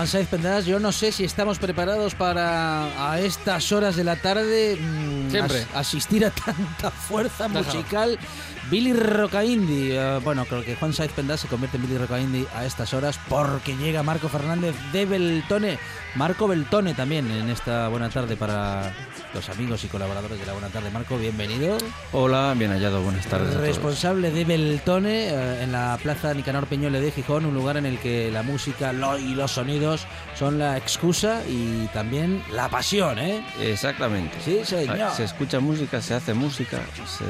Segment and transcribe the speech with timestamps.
[0.00, 5.28] Juan yo no sé si estamos preparados para a estas horas de la tarde mm,
[5.36, 8.18] as- asistir a tanta fuerza musical.
[8.70, 12.64] Billy Rocaindi, eh, bueno, creo que Juan Saiz Pendas se convierte en Billy Rocaindi a
[12.64, 15.76] estas horas porque llega Marco Fernández de Beltone.
[16.14, 18.94] Marco Beltone también en esta buena tarde para
[19.34, 20.88] los amigos y colaboradores de la buena tarde.
[20.90, 21.78] Marco, bienvenido.
[22.12, 23.66] Hola, bien hallado, buenas tardes a todos.
[23.66, 27.98] Responsable de Beltone eh, en la plaza Nicanor Peñole de Gijón, un lugar en el
[27.98, 30.06] que la música lo- y los sonidos
[30.38, 33.44] son la excusa y también la pasión, ¿eh?
[33.60, 34.36] Exactamente.
[34.44, 35.10] Sí, señor.
[35.16, 37.24] Se escucha música, se hace música, se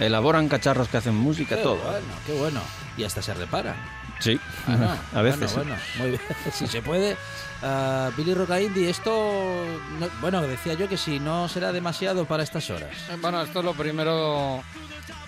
[0.00, 1.76] elaboran cacharros que hacen música, Qué todo.
[1.76, 2.60] bueno, qué bueno.
[2.96, 3.74] Y hasta se repara.
[4.20, 5.18] Sí, Ah, no.
[5.18, 5.50] a veces.
[5.50, 5.56] sí.
[5.56, 6.20] Bueno, bueno, muy bien.
[6.52, 7.16] si se puede.
[7.62, 9.64] Ah, Billy Rocaindi, esto.
[9.98, 12.90] no- bueno, decía yo que si no será demasiado para estas horas.
[13.10, 14.62] Eh, Bueno, esto es lo primero.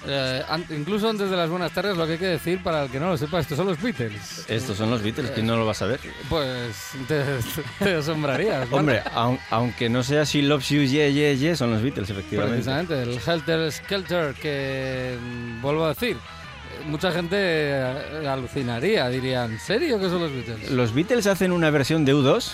[0.06, 2.90] eh, an- incluso antes de las buenas tardes, lo que hay que decir para el
[2.90, 4.44] que no lo sepa, estos son los Beatles.
[4.48, 5.98] Estos son los Beatles, ¿quién no lo va a saber?
[6.28, 6.76] Pues
[7.08, 7.24] te,
[7.78, 8.68] te asombrarías.
[8.70, 12.56] Hombre, aun- aunque no sea She Loves You, Yeah, Yeah, Yeah, son los Beatles, efectivamente.
[12.64, 16.20] Precisamente, el Helter Skelter, que mm, vuelvo a decir, eh,
[16.86, 20.70] mucha gente eh, alucinaría, diría, ¿en serio que son los Beatles?
[20.70, 22.52] Los Beatles hacen una versión de U2.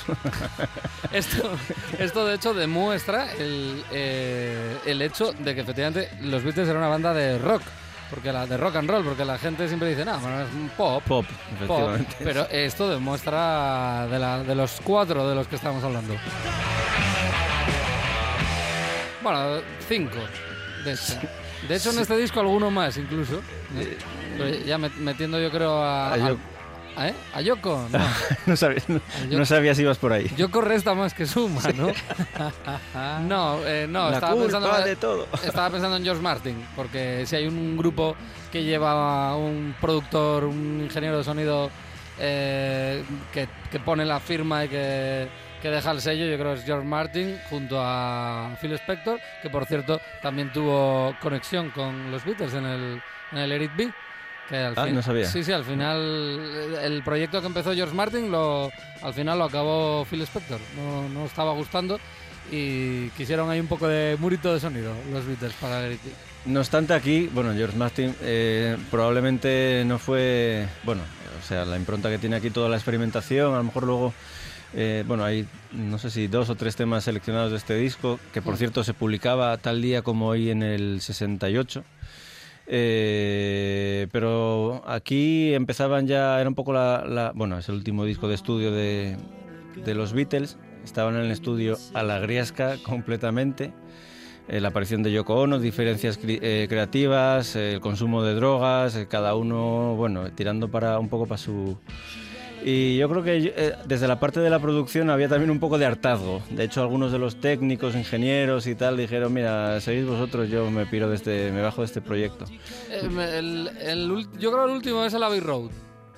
[1.13, 1.51] Esto,
[1.99, 6.89] esto de hecho demuestra el, eh, el hecho de que efectivamente los Beatles eran una
[6.89, 7.61] banda de rock,
[8.09, 10.69] porque la, de rock and roll, porque la gente siempre dice, no, bueno, es un
[10.71, 11.27] pop, Pop,
[11.67, 11.91] pop",
[12.25, 16.15] pero esto demuestra de, la- de los cuatro de los que estamos hablando.
[19.23, 20.17] Bueno, cinco,
[20.85, 21.15] de hecho.
[21.69, 23.41] De hecho, en este disco alguno más incluso.
[24.37, 26.13] Pero ya met- metiendo yo creo a...
[26.15, 26.37] A Yo-
[26.97, 27.15] a- ¿eh?
[27.35, 27.87] ¿A Yoko?
[27.91, 27.99] No.
[28.47, 29.01] no, sabía, no,
[29.31, 30.31] Yo- no sabía si ibas por ahí.
[30.37, 31.89] Yoko resta más que suma, ¿no?
[33.23, 35.27] no, eh, no, La estaba culpa pensando, de todo.
[35.45, 38.15] estaba pensando en George Martin, porque si hay un grupo
[38.51, 41.71] que lleva un productor, un ingeniero de sonido
[42.19, 43.03] eh,
[43.33, 45.29] que, que pone la firma y que,
[45.63, 49.49] que deja el sello, yo creo que es George Martin junto a Phil Spector, que
[49.49, 53.03] por cierto también tuvo conexión con los Beatles en el,
[53.33, 53.91] en el Eric B.
[54.49, 55.25] Que al Ah, fin- no sabía.
[55.27, 58.71] Sí, sí, al final el proyecto que empezó George Martin lo,
[59.01, 60.59] al final lo acabó Phil Spector.
[60.77, 61.99] No, no estaba gustando
[62.51, 66.11] y quisieron ahí un poco de murito de sonido los Beatles para el Eric B.
[66.47, 71.03] No obstante, aquí, bueno, George Martin eh, probablemente no fue, bueno,
[71.41, 74.13] o sea, la impronta que tiene aquí toda la experimentación, a lo mejor luego,
[74.75, 78.41] eh, bueno, hay, no sé si dos o tres temas seleccionados de este disco, que
[78.43, 81.85] por cierto se publicaba tal día como hoy en el 68.
[82.69, 88.29] Eh, pero aquí empezaban ya, era un poco la, la- bueno, es el último disco
[88.29, 89.17] de estudio de,
[89.85, 93.73] de los Beatles, estaban en el estudio a la griasca completamente,
[94.49, 99.95] eh, la aparición de Yoko Ono, diferencias eh, creativas, el consumo de drogas, cada uno,
[99.97, 101.79] bueno, tirando para un poco para su...
[102.65, 105.79] Y yo creo que eh, desde la parte de la producción había también un poco
[105.79, 106.43] de hartazgo.
[106.51, 110.87] De hecho, algunos de los técnicos, ingenieros y tal dijeron, mira, seguís vosotros, yo me
[110.87, 112.45] piro de este, me bajo de este proyecto.
[112.91, 115.71] Eh, el- el yo creo que el último es el Abbey Road.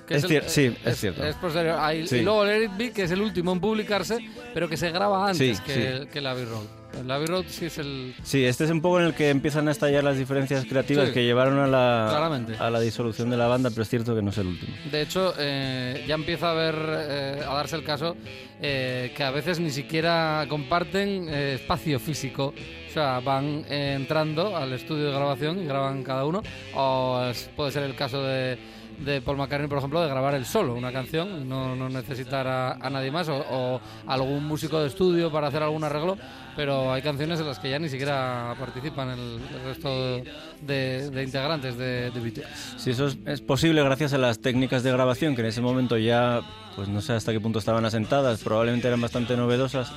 [0.07, 1.23] que Es el- cier- sí, es cierto.
[1.25, 1.79] Es posterior.
[1.95, 2.17] Y- Sí.
[2.17, 4.19] Y luego el Eric B, que es el último en publicarse,
[4.53, 5.81] pero que se graba antes Sí, que, sí.
[5.81, 6.65] El, que el Abbey Road.
[6.99, 8.15] El Abbey Road sí es el...
[8.23, 11.13] Sí, este es un poco en el que empiezan a estallar las diferencias creativas Sí,
[11.13, 12.55] que llevaron a la, claramente.
[12.57, 14.73] a la disolución de la banda, pero es cierto que no es el último.
[14.91, 18.15] De hecho, eh, ya empieza a ver, eh, a darse el caso
[18.61, 22.53] eh, que a veces ni siquiera comparten espacio físico.
[22.89, 26.41] O sea, van entrando al estudio de grabación y graban cada uno.
[26.75, 28.57] O es- puede ser el caso de,
[28.99, 32.89] de Paul McCartney, por ejemplo, de grabar el solo, una canción, no, no necesitar a,
[32.89, 36.17] nadie más o, algún músico de estudio para hacer algún arreglo,
[36.55, 40.23] pero hay canciones en las que ya ni siquiera participan el, resto
[40.61, 42.47] de, de integrantes de, de Beatles.
[42.77, 45.97] Sí, eso es, es posible gracias a las técnicas de grabación que en ese momento
[45.97, 46.41] ya,
[46.75, 49.91] pues no sé hasta qué punto estaban asentadas, probablemente eran bastante novedosas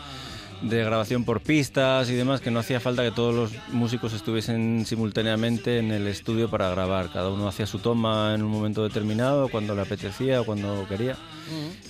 [0.62, 4.84] de grabación por pistas y demás, que no hacía falta que todos los músicos estuviesen
[4.86, 7.10] simultáneamente en el estudio para grabar.
[7.12, 11.16] Cada uno hacía su toma en un momento determinado, cuando le apetecía o cuando quería.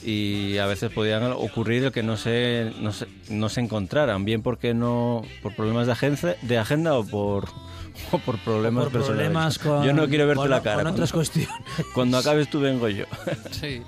[0.05, 4.75] Y a veces podían ocurrir que no se, no se, no se encontraran, bien porque
[4.75, 7.47] no por problemas de, agencia, de agenda o por,
[8.13, 9.25] o por problemas por personales.
[9.27, 10.77] problemas con, yo no quiero verte con- la cara.
[10.83, 11.67] Con otras cuando, cuestiones.
[11.95, 13.05] cuando acabes tú vengo yo.
[13.51, 13.83] Sí.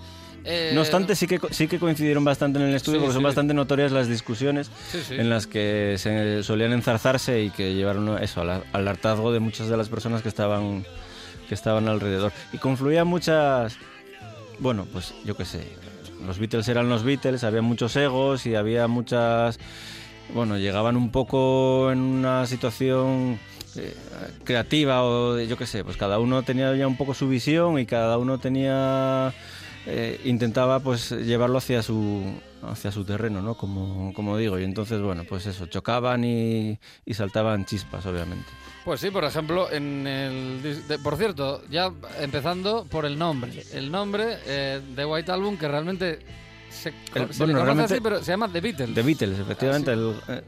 [0.50, 3.22] Eh, No obstante, sí que, sí que coincidieron bastante en el estudio Sí, porque son
[3.22, 4.70] bastante notorias las discusiones
[5.10, 9.68] en las que se solían enzarzarse y que llevaron eso al, al hartazgo de muchas
[9.68, 10.84] de las personas que estaban,
[11.48, 12.32] que estaban alrededor.
[12.52, 13.76] Y confluían muchas...
[14.58, 15.62] Bueno, pues yo qué sé.
[16.26, 19.58] Los Beatles eran los Beatles, había muchos egos y había muchas...
[20.34, 23.38] Bueno, llegaban un poco en una situación
[23.76, 23.94] eh,
[24.44, 27.86] creativa o yo qué sé, pues cada uno tenía ya un poco su visión y
[27.86, 29.32] cada uno tenía
[29.86, 32.22] eh, intentaba pues llevarlo hacia su
[32.62, 33.54] hacia su terreno, ¿no?
[33.54, 38.46] Como, como digo, y entonces bueno, pues eso, chocaban y, y saltaban chispas, obviamente.
[38.84, 40.62] Pues sí, por ejemplo, en el.
[40.86, 41.90] de- por cierto, ya
[42.20, 43.52] empezando por el nombre.
[43.72, 46.18] El nombre eh, de White Album, que realmente
[46.70, 48.94] se, El- se bueno, le conoce realmente- así, pero se llama The Beatles.
[48.94, 49.90] The Beatles, efectivamente.
[49.90, 50.42] Ah, el- eh,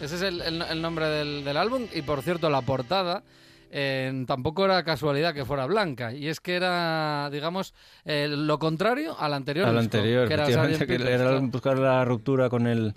[0.00, 1.86] Ese es el, el- el nombre del, del álbum.
[1.94, 3.22] Y por cierto, la portada.
[3.74, 7.72] Eh, tampoco era casualidad que fuera blanca y es que era digamos
[8.04, 10.44] eh, lo contrario al anterior al disco, anterior, que era
[10.86, 12.94] que era buscar la ruptura con el...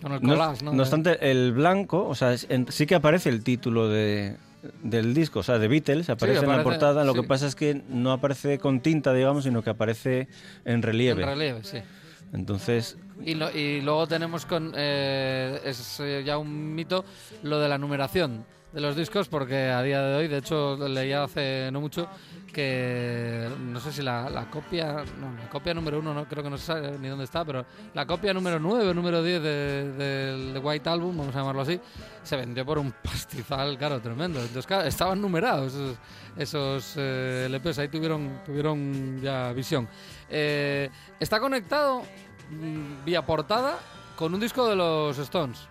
[0.00, 0.72] con el No, collage, ¿no?
[0.72, 4.36] no obstante, el blanco, o sea, es- en- sí que aparece el título de,
[4.82, 7.20] del disco, o sea, de Beatles, aparece, en la portada, lo sí.
[7.20, 10.26] que pasa es que no aparece con tinta, digamos, sino que aparece
[10.64, 11.22] en relieve.
[11.22, 11.78] en relieve sí
[12.32, 17.04] Entonces, Y, lo- y luego tenemos con eh, es eh, ya un mito
[17.42, 21.24] lo de la numeración de los discos porque a día de hoy, de hecho leía
[21.24, 22.06] hace no mucho
[22.52, 26.50] que no sé si la, la copia, no, la copia número uno no creo que
[26.50, 29.92] no se sabe ni dónde está, pero la copia número 9 o número 10 de-
[29.92, 31.80] del de White Album, vamos a llamarlo así,
[32.22, 34.40] se vendió por un pastizal, claro, tremendo.
[34.40, 35.96] Entonces, estaban numerados esos,
[36.36, 39.88] esos eh, LPs, ahí tuvieron, tuvieron ya visión.
[40.28, 40.90] Eh,
[41.20, 42.02] está conectado
[42.50, 43.78] mm, vía portada
[44.16, 45.68] con un disco de los Stones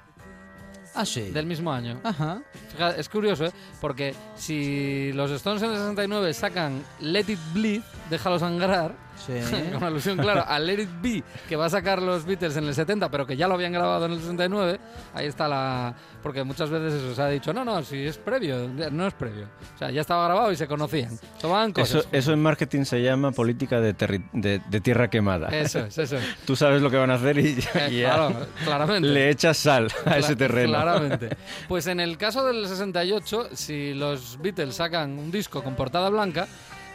[0.97, 1.29] Ah, sí.
[1.31, 1.99] del mismo año.
[2.03, 2.41] Ajá.
[2.71, 3.51] Fíjate, es curioso, ¿eh?
[3.79, 9.33] Porque si los Stones en el 69 sacan Let It Bleed, déjalo sangrar, Sí.
[9.73, 12.73] con alusión, claro, a Let It Be, que va a sacar los Beatles en el
[12.75, 14.79] 70, pero que ya lo habían grabado en el 69,
[15.13, 15.93] ahí está la...
[16.23, 19.45] Porque muchas veces eso se ha dicho, no, no, si es previo, no es previo.
[19.75, 21.17] O sea, ya estaba grabado y se conocían.
[21.39, 22.01] Tomaban cosas.
[22.01, 23.93] eso, eso en marketing se llama política de,
[24.33, 25.47] de, de tierra quemada.
[25.49, 26.23] Eso es, eso es.
[26.45, 29.07] Tú sabes lo que van a hacer y ya, Eh, ya claro, claramente.
[29.07, 30.73] le echas sal a Cla- ese terreno.
[30.73, 31.29] Claramente.
[31.67, 36.47] Pues en el caso del 68, si los Beatles sacan un disco con portada blanca,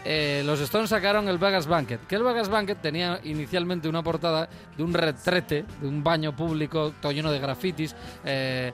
[0.05, 2.07] eh, los Stones sacaron el Vegas Banquet.
[2.07, 6.93] Que el Vegas Banquet tenía inicialmente una portada de un retrete, de un baño público,
[7.01, 7.95] todo lleno de grafitis.
[8.25, 8.73] eh,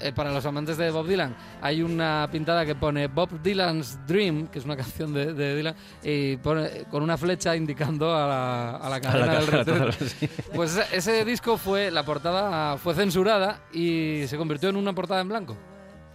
[0.00, 4.46] eh, para los amantes de Bob Dylan, hay una pintada que pone Bob Dylan's Dream,
[4.46, 5.74] que es una canción de, de Dylan,
[6.04, 10.08] y pone con una flecha indicando a la, a la A cadena la del retrete.
[10.08, 10.28] sí.
[10.54, 15.20] Pues ese- ese disco fue, la portada fue censurada y se convirtió en una portada
[15.20, 15.56] en blanco.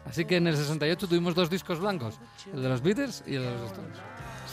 [0.06, 2.20] Así que en el 68 tuvimos dos discos blancos,
[2.54, 3.98] el de los Beatles y el de los Stones.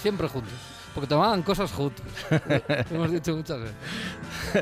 [0.00, 0.52] Siempre juntos,
[0.94, 2.05] porque tomaban cosas juntos.
[2.91, 3.76] Hemos dicho muchas veces.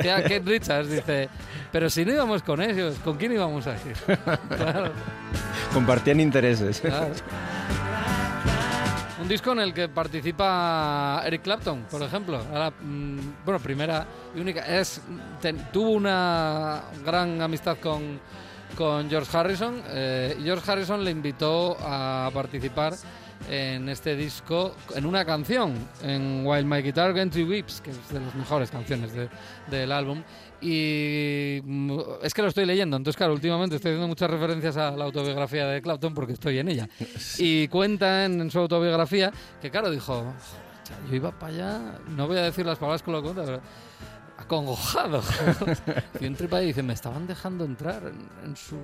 [0.03, 1.29] Que a Kate Richards dice,
[1.71, 3.97] pero si no íbamos con ellos, ¿con quién íbamos a ir?
[4.57, 4.91] Claro,
[5.73, 6.81] Compartían intereses.
[6.81, 7.13] claro.
[9.21, 12.41] Un disco en el que participa Eric Clapton, por ejemplo.
[12.53, 14.63] Ahora, mm, bueno, primera y única.
[14.63, 15.01] Es,
[15.41, 18.21] ten- tuvo una gran amistad con,
[18.77, 19.83] con George Harrison.
[19.89, 22.95] eh, George Harrison le invitó a participar
[23.51, 28.21] en este disco, en una canción, en While My Guitar Gently Weeps, que es de
[28.21, 29.29] las mejores canciones de-
[29.71, 30.23] del álbum.
[30.61, 34.91] Y mm, es que lo estoy leyendo, entonces claro, últimamente estoy haciendo muchas referencias a
[34.91, 36.89] la autobiografía de Clapton porque estoy en ella.
[37.39, 42.27] Y cuenta en, en su autobiografía que claro, dijo, "Hostia, yo iba para allá, no
[42.27, 43.61] voy a decir las palabras con lo que cuenta, pero
[44.39, 45.23] acongojado.
[46.21, 48.77] y un tripa y dice, me estaban dejando entrar en, en su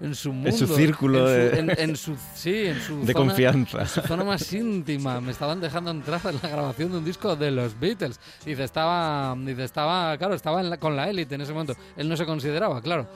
[0.00, 0.48] en su mundo.
[0.50, 3.80] En su círculo en su, de- en- en su- sí, en su de zona- confianza.
[3.82, 5.20] en su zona más íntima.
[5.20, 8.18] Me estaban dejando entrar en la grabación de un disco de los Beatles.
[8.44, 11.74] Dice, estaba, dice, estaba claro, estaba en la- con la élite en ese momento.
[11.96, 13.06] Él no se consideraba, claro.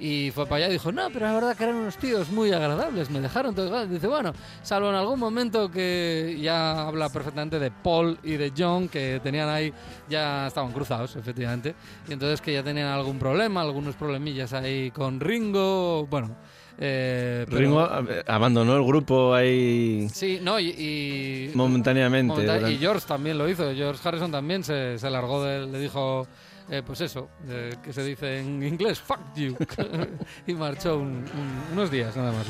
[0.00, 2.52] Y fue para allá y dijo, no, pero la verdad que eran unos tíos muy
[2.52, 3.90] agradables, me dejaron todo igual".
[3.90, 8.88] Dice, bueno, salvo en algún momento que ya habla perfectamente de Paul y de John,
[8.88, 9.72] que tenían ahí,
[10.08, 11.74] ya estaban cruzados, efectivamente.
[12.08, 16.36] Y entonces que ya tenían algún problema, algunos problemillas ahí con Ringo, bueno.
[16.80, 20.68] eh, pero- Ringo ab- abandonó el grupo ahí Sí, no, y...
[20.68, 22.70] y momentáneamente.
[22.70, 23.74] Y George también lo hizo.
[23.74, 26.28] George Harrison también se, se largó de le dijo,
[26.70, 29.56] eh, pues eso, eh, que se dice en inglés, fuck you.
[30.46, 32.46] y marchó un- un- unos días nada más.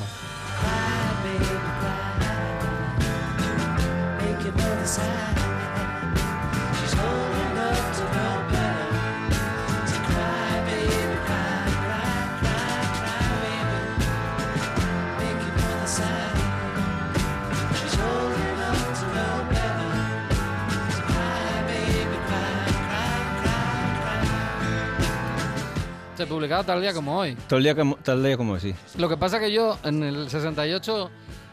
[26.19, 27.37] Se publicaba tal día como hoy.
[27.49, 28.75] El día como, tal día como sí.
[28.97, 31.11] Lo que pasa que yo en el 68,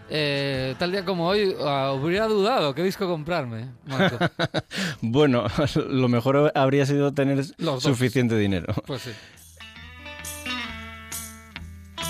[0.09, 3.67] eh, tal día como hoy, ah, hubiera dudado qué disco comprarme.
[3.85, 4.17] Marco.
[5.01, 5.45] Bueno,
[5.87, 8.73] lo mejor habría sido tener Los suficiente dinero.
[8.87, 9.11] Pues sí.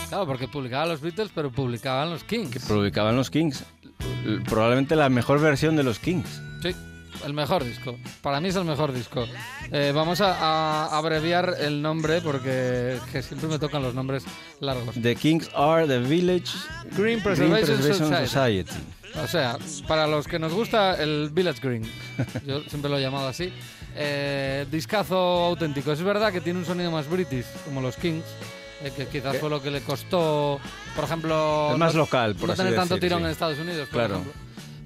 [0.08, 2.66] Claro, porque publicaban los Beatles, pero publicaban los Kings.
[2.70, 3.66] Publicaban los Kings.
[4.48, 6.42] Probablemente la mejor versión de los Kings.
[6.62, 6.74] Sí,
[7.26, 7.98] el mejor disco.
[8.22, 9.26] Para mí es el mejor disco.
[9.72, 10.34] Eh, vamos a,
[10.88, 14.24] a abreviar el nombre porque que siempre me tocan los nombres
[14.60, 14.96] largos.
[15.02, 16.52] The Kings are the Village
[16.98, 18.28] Green Preservation, Society.
[18.28, 18.72] Society.
[19.24, 19.58] O sea,
[19.88, 21.84] para los que nos gusta el Village Green,
[22.46, 23.54] yo siempre lo he llamado así,
[23.96, 25.92] eh, discazo auténtico.
[25.92, 28.26] Es verdad que tiene un sonido más british, como los Kings,
[28.84, 30.60] eh, que quizás fue lo que le costó,
[30.96, 33.26] por ejemplo, Es más no- local, por no así tener tanto decir, tirón sí.
[33.26, 34.16] en Estados Unidos, por Claro.
[34.16, 34.34] ejemplo.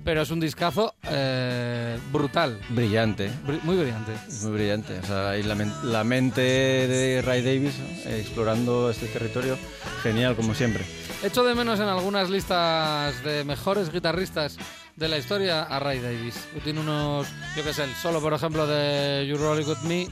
[0.10, 3.30] Pero es un discazo eh, brutal, Brillante.
[3.46, 4.12] bri- muy brillante.
[4.42, 4.98] Muy brillante.
[4.98, 8.10] O sea, y la, men- la mente de Ray Davis ¿no?
[8.10, 9.56] Eh, explorando este territorio,
[10.02, 10.84] genial como siempre.
[11.22, 14.58] Echo de menos en algunas listas de mejores guitarristas
[14.96, 16.34] de la historia a Ray Davis.
[16.64, 20.08] Tiene unos, yo qué sé, el solo, por ejemplo, de You Roll It With Me.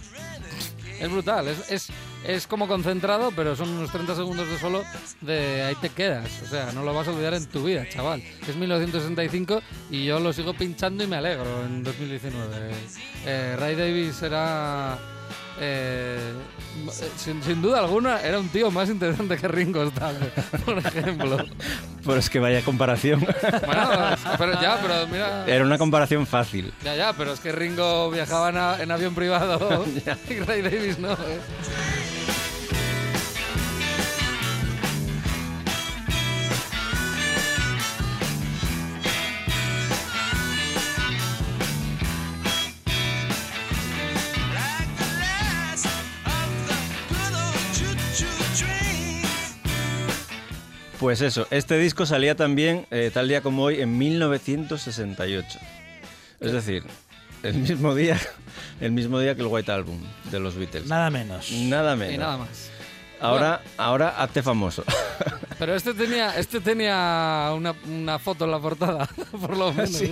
[0.99, 1.87] Es brutal, es, es,
[2.25, 4.83] es como concentrado, pero son unos 30 segundos de solo
[5.21, 6.41] de ahí te quedas.
[6.43, 8.23] O sea, no lo vas a olvidar en tu vida, chaval.
[8.47, 9.61] Es 1965
[9.91, 12.71] y yo lo sigo pinchando y me alegro en 2019.
[13.25, 14.97] Eh, Ray Davis era...
[15.59, 16.33] eh,
[17.15, 20.15] sin, sin duda alguna, era un tío más interesante que Ringo Starr,
[20.65, 21.37] por ejemplo.
[22.05, 23.19] Pero es que vaya comparación.
[23.19, 23.89] Bueno,
[24.37, 25.45] pero ya, pero mira.
[25.47, 26.73] Era una comparación fácil.
[26.83, 29.85] Ya, ya, pero es que Ringo viajaba en avión privado
[30.29, 31.13] y Ray Davis no.
[31.13, 32.16] ¿eh?
[51.07, 55.57] Pues eso, este disco salía también eh, tal día como hoy en 1968.
[56.41, 56.83] Es decir,
[57.43, 58.19] el mismo día,
[58.81, 60.85] el mismo día que el White Album de los Beatles.
[60.87, 61.49] Nada menos.
[61.49, 62.13] Nada menos.
[62.13, 62.69] Y nada más.
[63.21, 64.83] Ahora, ahora hazte famoso.
[65.57, 69.91] Pero este tenía, este tenía una, una foto en la portada, por lo menos.
[69.91, 70.07] Sí.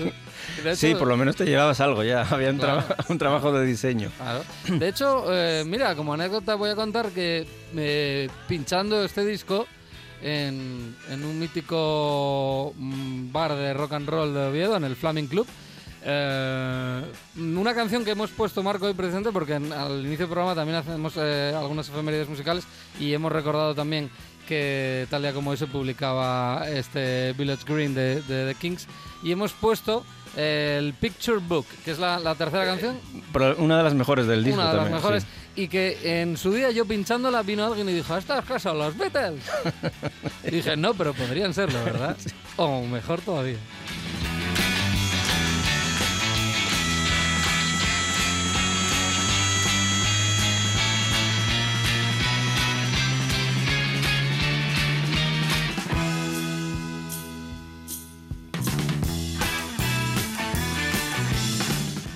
[0.63, 2.21] De hecho- sí, por lo menos te llevabas algo ya.
[2.21, 2.83] Había un, Claro.
[2.85, 4.11] traba- un trabajo de diseño.
[4.15, 4.45] Claro.
[4.69, 9.67] De hecho, eh, mira, como anécdota voy a contar que eh, pinchando este disco
[10.21, 15.47] en, un mítico mm, bar de rock and roll de Oviedo, en el Flaming Club,
[16.07, 17.01] eh,
[17.35, 21.13] una canción que hemos puesto Marco hoy presente porque al inicio del programa también hacemos
[21.17, 22.63] eh, algunas efemérides musicales
[22.99, 24.11] y hemos recordado también
[24.47, 28.87] que tal día como hoy se publicaba este Village Green de, The Kings
[29.23, 32.99] y hemos puesto el Picture Book, que es la, la tercera canción,
[33.31, 35.23] Pero una de las mejores del disco una de las mejores.
[35.23, 35.29] sí.
[35.57, 38.97] Y que en su día yo pinchándola vino alguien y dijo, ¿estas qué son los
[38.97, 39.41] Beatles?
[40.43, 42.17] y dije, no, pero podrían serlo, ¿verdad?
[42.57, 43.57] O mejor todavía.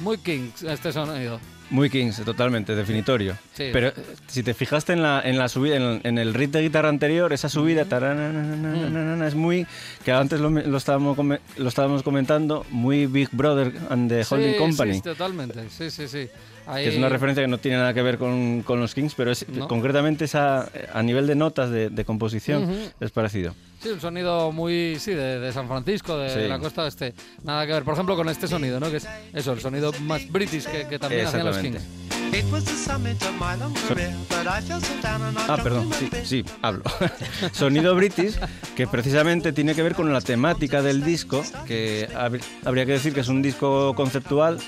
[0.09, 1.39] Muy Kings este sonido.
[1.71, 3.35] Muy Kings, totalmente, definitorio.
[3.53, 3.69] Sí.
[3.71, 3.93] Pero eh,
[4.27, 7.31] si te fijaste en la, en la subida, en, en el riff de guitarra anterior,
[7.31, 9.65] esa subida tarananananana, es muy,
[10.03, 11.17] que antes lo, lo estábamos,
[11.57, 14.93] lo estábamos comentando, muy Big Brother and the Holding Sí, Company.
[14.95, 15.69] Sí, totalmente.
[15.69, 16.27] Sí, sí, sí.
[16.67, 19.15] Ahí- que es una referencia que no tiene nada que ver con, con los Kings,
[19.15, 19.67] pero es No.
[19.67, 22.75] concretamente esa, a nivel de notas de, de composición Ujú.
[22.99, 23.55] es parecido.
[23.81, 26.47] Sí, un sonido muy, sí, de, de San Francisco, de Sí.
[26.49, 27.13] la costa oeste.
[27.43, 28.91] Nada que ver, por ejemplo, con este sonido, ¿no?
[28.91, 31.79] Que es eso, el sonido más british que, que también hacían los Exactamente.
[31.79, 31.99] Kings.
[32.31, 35.41] It was the summit of my long career, but I felt so down and I
[35.47, 36.83] Ah, perdón, sí, sí, hablo.
[37.53, 38.35] Sonido British,
[38.75, 43.13] que precisamente tiene que ver con la temática del disco, que hab- habría que decir
[43.13, 44.59] que es un disco conceptual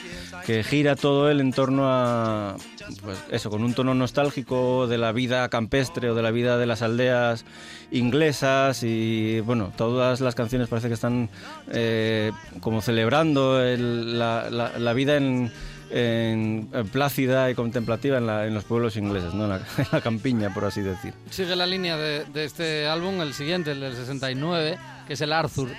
[0.46, 2.56] que gira todo él en torno a,
[3.04, 6.66] pues eso, con un tono nostálgico de la vida campestre o de la vida de
[6.66, 7.46] las aldeas
[7.92, 11.30] inglesas y, bueno, todas las canciones parece que están
[11.72, 15.52] eh, como celebrando el- la, la- la vida en
[15.92, 19.44] en- en plácida y contemplativa en, la- en los pueblos ingleses, ¿no?
[19.46, 21.14] en, la, en la campiña, por así decir.
[21.30, 25.34] Sigue la línea de, de este álbum, el siguiente, el del 69, que es el
[25.34, 25.70] Arthur.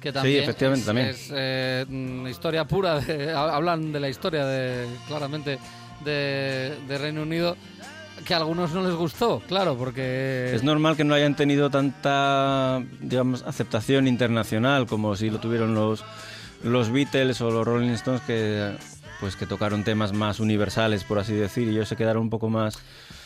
[0.00, 1.06] Que también efectivamente, es, también.
[1.08, 5.58] es, eh, mm, historia pura, de- ha- hablan de la historia de claramente
[6.04, 7.56] de, de Reino Unido,
[8.24, 10.52] que a algunos no les gustó, claro, porque...
[10.54, 16.04] Es normal que no hayan tenido tanta, digamos, aceptación internacional como si lo tuvieron los,
[16.62, 18.72] los Beatles o los Rolling Stones que,
[19.20, 22.48] pues, que tocaron temas más universales, por así decir, y ellos se quedaron un poco
[22.48, 22.78] más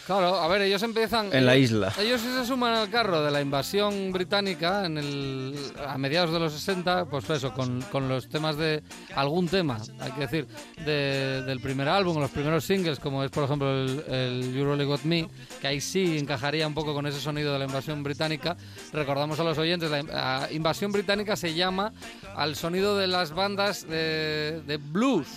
[0.05, 1.33] Claro, a ver, ellos empiezan...
[1.33, 1.93] en la isla.
[2.01, 5.55] Ellos se suman al carro de la invasión británica en el,
[5.87, 8.83] a mediados de los 60, pues eso, con, con los temas de
[9.15, 10.49] algún tema, hay que decir,
[10.85, 14.85] de- del primer álbum, los primeros singles, como es por ejemplo el, el You Really
[14.87, 15.29] Got Me,
[15.61, 18.57] que ahí sí encajaría un poco con ese sonido de la invasión británica.
[18.93, 21.93] Recordamos a los oyentes, la invasión británica se llama
[22.35, 25.29] al sonido de las bandas de, de blues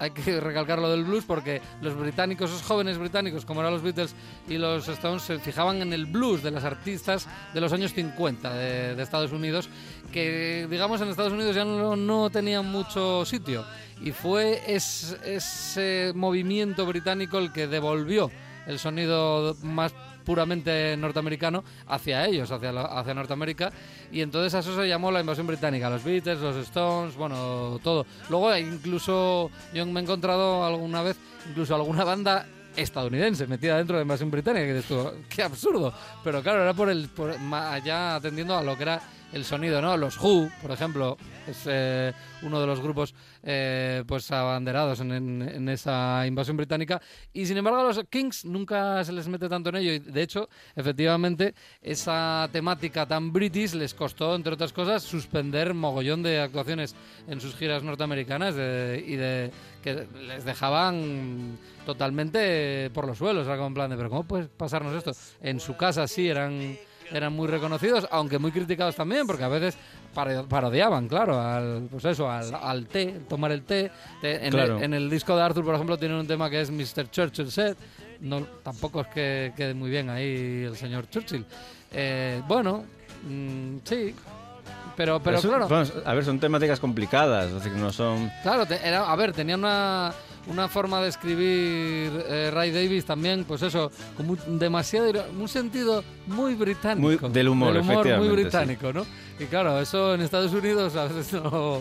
[0.00, 3.82] hay que recalcar lo del blues porque los británicos, esos jóvenes británicos, como eran los
[3.82, 4.14] Beatles
[4.48, 8.54] y los Stones, se fijaban en el blues de las artistas de los años 50
[8.54, 9.68] de, de Estados Unidos,
[10.12, 13.64] que digamos en Estados Unidos ya no, no tenían mucho sitio.
[14.02, 18.30] Y fue es- ese movimiento británico el que devolvió
[18.66, 19.92] el sonido más
[20.28, 23.72] puramente norteamericano hacia ellos, hacia, la- hacia Norteamérica,
[24.12, 28.04] y entonces a eso se llamó la invasión británica, los Beatles, los Stones, bueno, todo.
[28.28, 31.16] Luego incluso yo me he encontrado alguna vez,
[31.48, 32.46] incluso alguna banda
[32.80, 35.92] estadounidense metida dentro de la invasión británica, que tú, qué absurdo,
[36.24, 39.00] pero claro, era por el, por, allá atendiendo a lo que era
[39.32, 39.94] el sonido, ¿no?
[39.96, 46.26] Los Who, por ejemplo, es eh, uno de los grupos eh, pues abanderados en esa
[46.26, 46.98] invasión británica.
[47.34, 49.92] Y sin embargo, a los Kings nunca se les mete tanto en ello.
[49.92, 56.22] Y de hecho, efectivamente, esa temática tan british les costó, entre otras cosas, suspender mogollón
[56.22, 56.94] de actuaciones
[57.26, 59.50] en sus giras norteamericanas de- y de
[59.94, 63.46] que les dejaban totalmente por los suelos.
[63.46, 65.12] Como en plan de, pero ¿cómo puede pasarnos esto?
[65.42, 66.76] En su casa sí eran
[67.10, 69.78] eran muy reconocidos, aunque muy criticados también, porque a veces
[70.14, 73.90] paro- parodiaban, claro, al, pues eso, al, al té, tomar el té.
[74.20, 74.76] Te- en, Claro.
[74.76, 77.10] el, en el disco de Arthur, por ejemplo, tienen un tema que es Mr.
[77.10, 77.78] Churchill Set.
[78.20, 81.46] No, tampoco es que quede muy bien ahí el señor Churchill.
[81.92, 82.84] Eh, bueno,
[83.26, 84.14] mm, sí,
[84.98, 85.68] pero, pero Eso- claro.
[85.68, 88.30] vamos, a ver, son temáticas complicadas, es decir, no son...
[88.42, 90.12] Claro, te- era, a ver, tenía una,
[90.48, 96.02] una forma de escribir eh, Ray Davis también, pues eso, como un- demasiado, un sentido
[96.26, 97.00] muy británico.
[97.26, 98.42] Muy del humor, muy efectivamente, sí.
[98.42, 99.06] británico, ¿no?
[99.38, 101.78] Y claro, eso en Estados Unidos a veces no,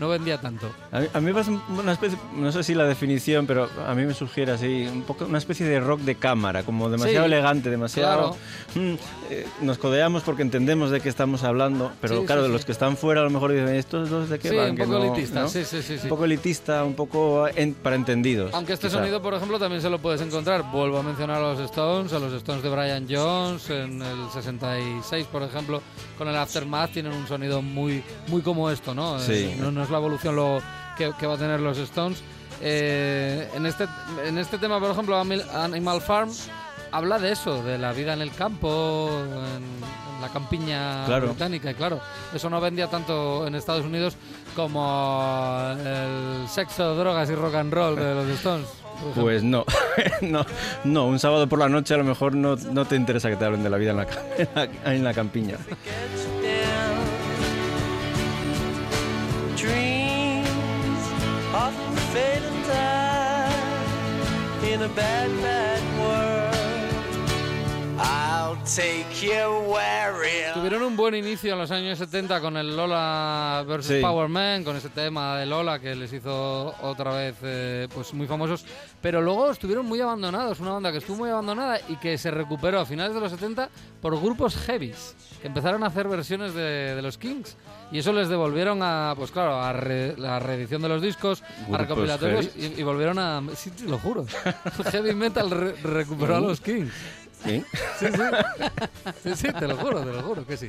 [0.00, 0.68] no vendía tanto.
[0.90, 3.94] A mí, a mí me parece una especie, no sé si la definición, pero a
[3.94, 7.32] mí me sugiere así, un poco una especie de rock de cámara, como demasiado Sí,
[7.32, 8.36] elegante, demasiado...
[8.74, 8.94] Mm,
[9.30, 12.72] eh, nos codeamos porque entendemos de qué estamos hablando, pero Sí, claro, sí, los que
[12.72, 14.70] están fuera a lo mejor dicen, ¿estos dos de qué van?
[14.72, 15.48] un poco no- elitista, ¿no?
[15.48, 16.04] sí, sí, sí, sí.
[16.04, 18.52] Un poco elitista, un poco en- para entendidos.
[18.54, 18.98] Aunque este quizá.
[18.98, 20.64] sonido, por ejemplo, también se lo puedes encontrar.
[20.72, 25.26] Vuelvo a mencionar a los Stones, a los Stones de Brian Jones en el 66,
[25.26, 25.82] por ejemplo,
[26.16, 29.18] con el Aftermath tienen un sonido muy, muy como esto, ¿no?
[29.18, 29.54] Sí.
[29.58, 30.60] No, no la evolución lo
[30.96, 32.22] que, que va a tener los Stones.
[32.62, 33.86] Eh, en, este,
[34.26, 36.30] en este tema, por ejemplo, Animal Farm
[36.92, 39.32] habla de eso, de la vida en el campo, en,
[40.16, 41.28] en la campiña Claro.
[41.28, 41.70] británica.
[41.70, 42.00] Y claro,
[42.34, 44.16] eso no vendía tanto en Estados Unidos
[44.56, 48.66] como el sexo, drogas y rock and roll de los Stones.
[49.14, 49.64] Pues no,
[50.20, 50.44] no,
[50.84, 53.44] no, un sábado por la noche a lo mejor no, no te interesa que te
[53.46, 55.56] hablen de la vida en la, en la, en la campiña.
[59.60, 61.04] Dreams
[61.52, 63.52] often fade and die
[64.66, 66.49] in a bad, bad world.
[70.54, 73.98] Tuvieron un buen inicio en los años 70 con el Lola vs Sí.
[74.00, 78.26] Power Man, con ese tema de Lola que les hizo otra vez eh, pues muy
[78.26, 78.64] famosos,
[79.02, 82.80] pero luego estuvieron muy abandonados, una banda que estuvo muy abandonada y que se recuperó
[82.80, 83.68] a finales de los 70
[84.00, 87.56] por grupos heavies, que empezaron a hacer versiones de, de los Kings
[87.92, 91.46] y eso les devolvieron a, pues claro, a re- la reedición de los discos, a
[91.62, 94.24] ¿Grupos recopilatorios y, y volvieron a, sí, te lo juro,
[94.90, 96.92] heavy metal re- recuperó a los Kings.
[97.44, 97.64] ¿Sí?
[97.98, 98.22] Sí, sí.
[99.22, 100.68] Sí, sí, te lo juro, te lo juro que sí.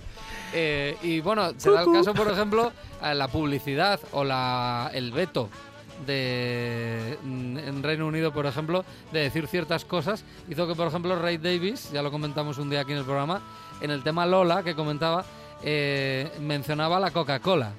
[0.53, 5.11] Eh, y bueno, se da el caso, por ejemplo, a la publicidad o la, el
[5.11, 5.49] veto
[6.05, 11.15] de mm, en Reino Unido, por ejemplo, de decir ciertas cosas, hizo que, por ejemplo,
[11.21, 13.41] Ray Davis, ya lo comentamos un día aquí en el programa,
[13.81, 15.25] en el tema Lola que comentaba,
[15.63, 17.73] eh, mencionaba la Coca-Cola.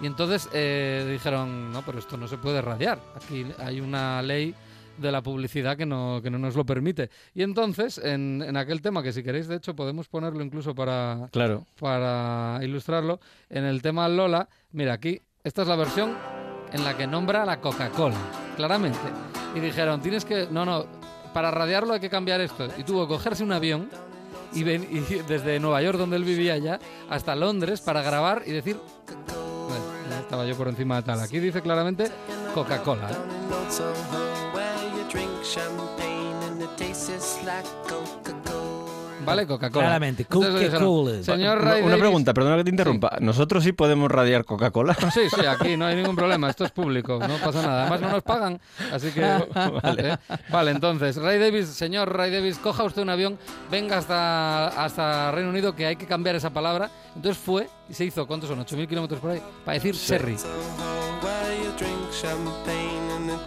[0.00, 2.98] Y entonces eh, dijeron, no, pero esto no se puede radiar.
[3.14, 4.54] Aquí hay una ley
[4.98, 7.10] de la publicidad que no, que no nos lo permite.
[7.34, 11.28] Y entonces, en, en aquel tema, que si queréis, de hecho, podemos ponerlo incluso para,
[11.32, 11.66] Claro.
[11.80, 16.16] para ilustrarlo, en el tema Lola, mira, aquí, esta es la versión
[16.72, 18.16] en la que nombra la Coca-Cola,
[18.56, 18.98] claramente.
[19.54, 20.86] Y dijeron, tienes que, no, no,
[21.34, 22.68] para radiarlo hay que cambiar esto.
[22.78, 23.88] Y tuvo que cogerse un avión
[24.54, 26.78] y, ven- y desde Nueva York, donde él vivía ya,
[27.10, 28.78] hasta Londres para grabar y decir...
[29.06, 29.84] Bueno,
[30.20, 31.20] estaba yo por encima de tal.
[31.20, 32.04] Aquí dice claramente
[32.54, 33.10] Coca-Cola.
[33.10, 34.41] ¿eh?
[35.12, 38.62] Drink champagne and it tastes like Coca-Cola.
[39.24, 39.46] ¿Vale?
[39.46, 39.84] Coca-Cola.
[39.84, 41.22] Claramente, Coca-Cola.
[41.22, 43.18] Señor Una, Ray una Davis- pregunta, perdona que te interrumpa.
[43.20, 44.94] ¿Nosotros sí podemos radiar Coca-Cola?
[45.14, 47.82] Sí, sí, aquí no hay ningún problema, esto es público, no pasa nada.
[47.82, 48.60] Además no nos pagan,
[48.92, 49.20] así que...
[49.82, 50.18] vale.
[50.50, 53.38] Vale, entonces, Ray Davis, señor Ray Davis, coja usted un avión,
[53.70, 56.90] venga hasta, hasta Reino Unido, que hay que cambiar esa palabra.
[57.14, 58.58] Entonces fue y se hizo, ¿cuántos son?
[58.58, 59.42] ¿8.000 kilómetros por ahí?
[59.64, 60.36] Para decir cherry.
[60.36, 60.48] Soho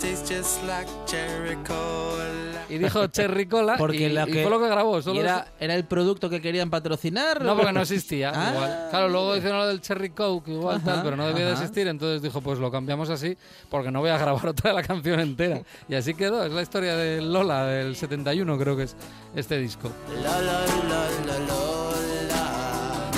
[0.02, 2.66] where you drink champagne and it tastes just like cherry cola.
[2.68, 5.02] Y dijo cherry cola Porque y, lo y que- fue lo que grabó.
[5.02, 7.42] Solo ¿Y era, era el producto que querían patrocinar?
[7.44, 8.32] No, porque no existía.
[8.36, 8.52] Ah.
[8.54, 8.88] igual.
[8.90, 11.88] Claro, luego hicieron lo del Cherry Coke, igual Ajá, tal, pero no debía de existir.
[11.88, 13.38] Entonces dijo, pues lo cambiamos así,
[13.70, 15.62] porque no voy a grabar otra la canción entera.
[15.88, 16.44] Y así quedó.
[16.44, 18.96] Es la historia de Lola, del 71, creo que es
[19.36, 19.92] este disco.
[20.24, 23.12] La la la la Lola.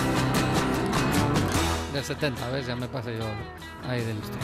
[1.94, 2.68] Del 70, ¿ves?
[2.68, 3.26] Ya me pasé yo
[3.90, 4.38] ahí de listo.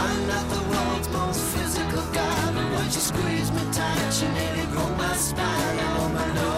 [0.00, 4.66] I'm not the world's most physical guy, but when you squeeze me tight, she nearly
[4.72, 5.78] broke my spine.
[5.98, 6.51] Oh, my Lola.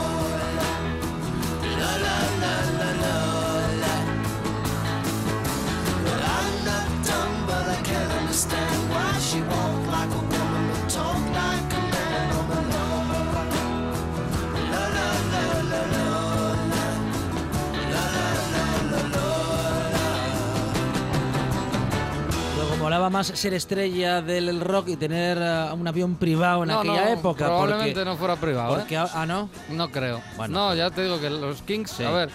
[22.95, 27.07] Molaba más ser estrella del rock y tener eh, un avión privado en no, aquella
[27.07, 27.47] no, época.
[27.47, 28.79] Probablemente porque, no fuera privado, ¿eh?
[28.79, 29.51] porque ah, ah, no.
[29.71, 30.21] No creo.
[30.37, 30.55] Bueno.
[30.69, 32.05] No, ya te digo que los Kings, Sí.
[32.05, 32.31] a ver,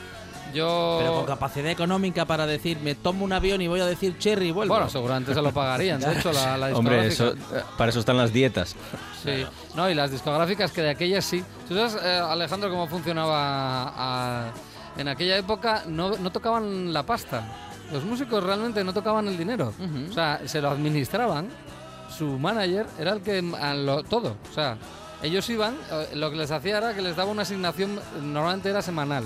[0.53, 0.97] yo...
[0.99, 4.49] Pero con capacidad económica para decir, me tomo un avión y voy a decir cherry
[4.49, 4.73] y vuelvo.
[4.73, 7.47] Bueno, seguramente se lo pagarían, de hecho, la, la Hombre, discográfica.
[7.51, 8.75] eso, eh, para eso están las dietas.
[9.23, 9.45] Sí,
[9.75, 11.41] no, y las discográficas que de aquellas sí.
[11.69, 14.51] ¿Tú sabes, eh, Alejandro, cómo funcionaba a-
[14.97, 15.83] en aquella época?
[15.87, 17.68] No, no tocaban la pasta.
[17.91, 19.73] Los músicos realmente no tocaban el dinero.
[20.09, 21.49] O sea, se lo administraban.
[22.15, 24.35] Su manager era el que lo, todo.
[24.49, 24.77] O sea,
[25.21, 28.81] ellos iban, eh, lo que les hacía era que les daba una asignación, normalmente era
[28.81, 29.23] semanal.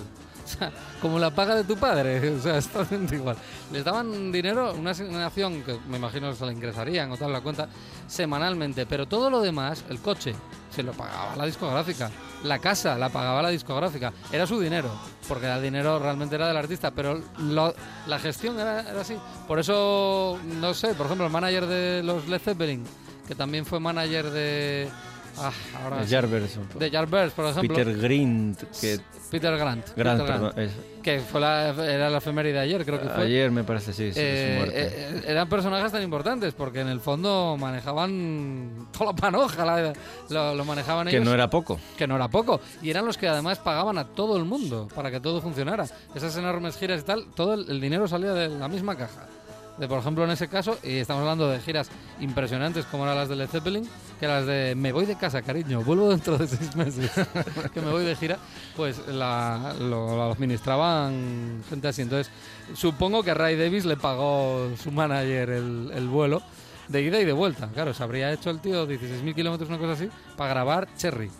[1.02, 3.36] Como la paga de tu padre, o sea, es totalmente igual.
[3.72, 7.68] Les daban dinero, una asignación que me imagino se la ingresarían o tal la cuenta,
[8.08, 10.34] semanalmente, pero todo lo demás, el coche,
[10.70, 12.10] se lo pagaba la discográfica,
[12.44, 14.90] la casa la pagaba la discográfica, era su dinero,
[15.28, 17.74] porque el dinero realmente era del artista, pero lo-
[18.08, 19.16] la gestión era, era así.
[19.48, 22.84] Por eso, no sé, por ejemplo, el manager de los Led Zeppelin,
[23.28, 24.90] que también fue manager de...
[25.38, 25.52] Ah,
[25.84, 26.12] ahora sí.
[26.14, 26.60] Jarvers.
[26.78, 27.76] de Yardbirds, por ejemplo.
[27.76, 29.00] Peter Grint, que
[29.32, 29.96] Peter Grant.
[29.96, 30.70] Grant, Peter perdón,
[31.02, 33.24] Que fue la, era la efeméride de ayer, creo que fue.
[33.24, 34.88] ayer me parece, sí, sí, de Eh, muerte.
[34.88, 39.94] eh, eran personajes tan importantes porque en el fondo manejaban toda la panoja, la-
[40.30, 41.26] lo, lo manejaban que ellos.
[41.28, 41.80] no era poco.
[41.98, 42.62] que no era poco.
[42.82, 45.86] Y eran los que además pagaban a todo el mundo para que todo funcionara.
[46.16, 49.28] Esas enormes giras y tal, todo el, el dinero salía de la misma caja.
[49.78, 53.28] De, por ejemplo, en ese caso, y estamos hablando de giras impresionantes como eran las
[53.28, 56.76] de Led Zeppelin, que las de me voy de casa, cariño, vuelvo dentro de seis
[56.76, 57.10] meses,
[57.74, 58.38] que me voy de gira,
[58.76, 62.04] pues la, lo, lo administraban gente así.
[62.04, 62.32] Entonces,
[62.76, 66.44] supongo que Ray Davis le pagó su manager el, el vuelo
[66.88, 67.68] de ida y de vuelta.
[67.74, 70.08] Claro, se habría hecho el tío 16.000 kilómetros, una cosa así,
[70.38, 71.32] para grabar Cherry.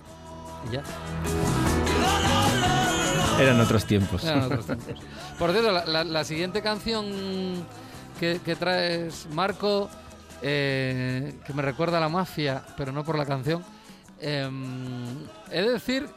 [0.70, 0.82] Y ya.
[3.40, 4.24] Eran otros tiempos.
[4.24, 4.96] Eran otros tiempos.
[5.38, 7.06] Por cierto, la, la- la siguiente canción
[8.20, 9.90] que, que traes, Marco,
[10.42, 13.64] eh, que me recuerda a la mafia, pero no por la canción,
[14.26, 16.08] Em, he de decir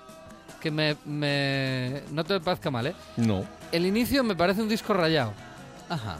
[0.61, 2.95] que me, me- no te parezca mal, ¿eh?
[3.17, 3.45] No.
[3.73, 5.33] El inicio me parece un disco rayado.
[5.89, 6.19] Ajá.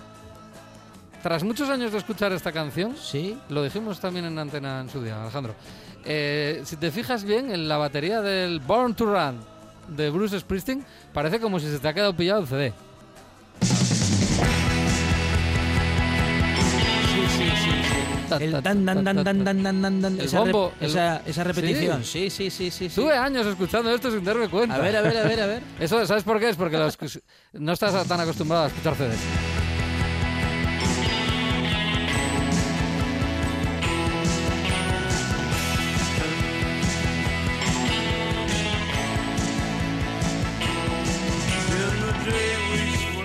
[1.23, 3.39] Tras muchos años de escuchar esta canción, Sí.
[3.51, 5.55] lo dijimos también en antena en su día, Alejandro.
[6.05, 9.39] eh, si te fijas bien en la batería del Born to Run
[9.97, 12.73] de Bruce Springsteen, parece como si se te ha quedado pillado el CD.
[18.41, 20.15] El tan, dan, dan, dan, dan, dan, dan, dan.
[20.21, 22.05] El Esa, rep- bombo, el- esa, esa repetición.
[22.05, 22.89] Sí, sí, sí, sí.
[22.89, 22.95] sí.
[23.01, 24.75] Tuve años escuchando esto sin darme cuenta.
[24.77, 25.63] A ver, a ver, a ver, a ver.
[25.81, 26.49] Eso, ¿sabes por qué?
[26.51, 26.99] Es porque los-
[27.53, 29.21] no estás tan acostumbrado a escuchar CDs.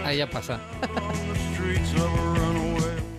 [0.06, 0.60] Ahí ya pasa.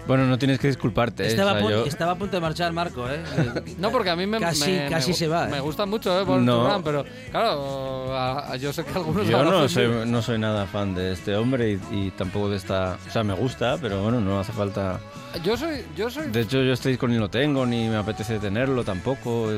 [0.06, 1.22] Bueno, no tienes que disculparte.
[1.24, 1.28] ¿eh?
[1.28, 3.22] Estaba, O sea, yo- estaba a punto de marchar Marco, ¿eh?
[3.78, 5.60] No, porque a mí me, Casi- me- casi se va, Me ¿eh?
[5.60, 6.24] gusta mucho, ¿eh?
[6.24, 6.72] Born to No.
[6.74, 10.66] Run, pero claro, a- a- yo sé que algunos Yo no soy, no soy nada
[10.66, 12.98] fan de este hombre y, y tampoco de esta...
[13.08, 14.98] O sea, me gusta, pero bueno, no hace falta...
[15.44, 18.38] Yo soy, yo soy, De hecho, yo este disco ni lo tengo, ni me apetece
[18.38, 19.50] tenerlo tampoco.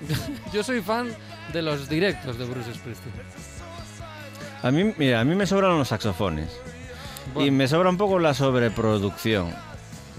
[0.52, 1.08] yo soy fan
[1.52, 3.14] de los directos de Bruce Springsteen.
[4.62, 6.48] A mí, mira, a mí me sobran los saxofones.
[7.38, 9.54] Y me sobra un poco la sobreproducción.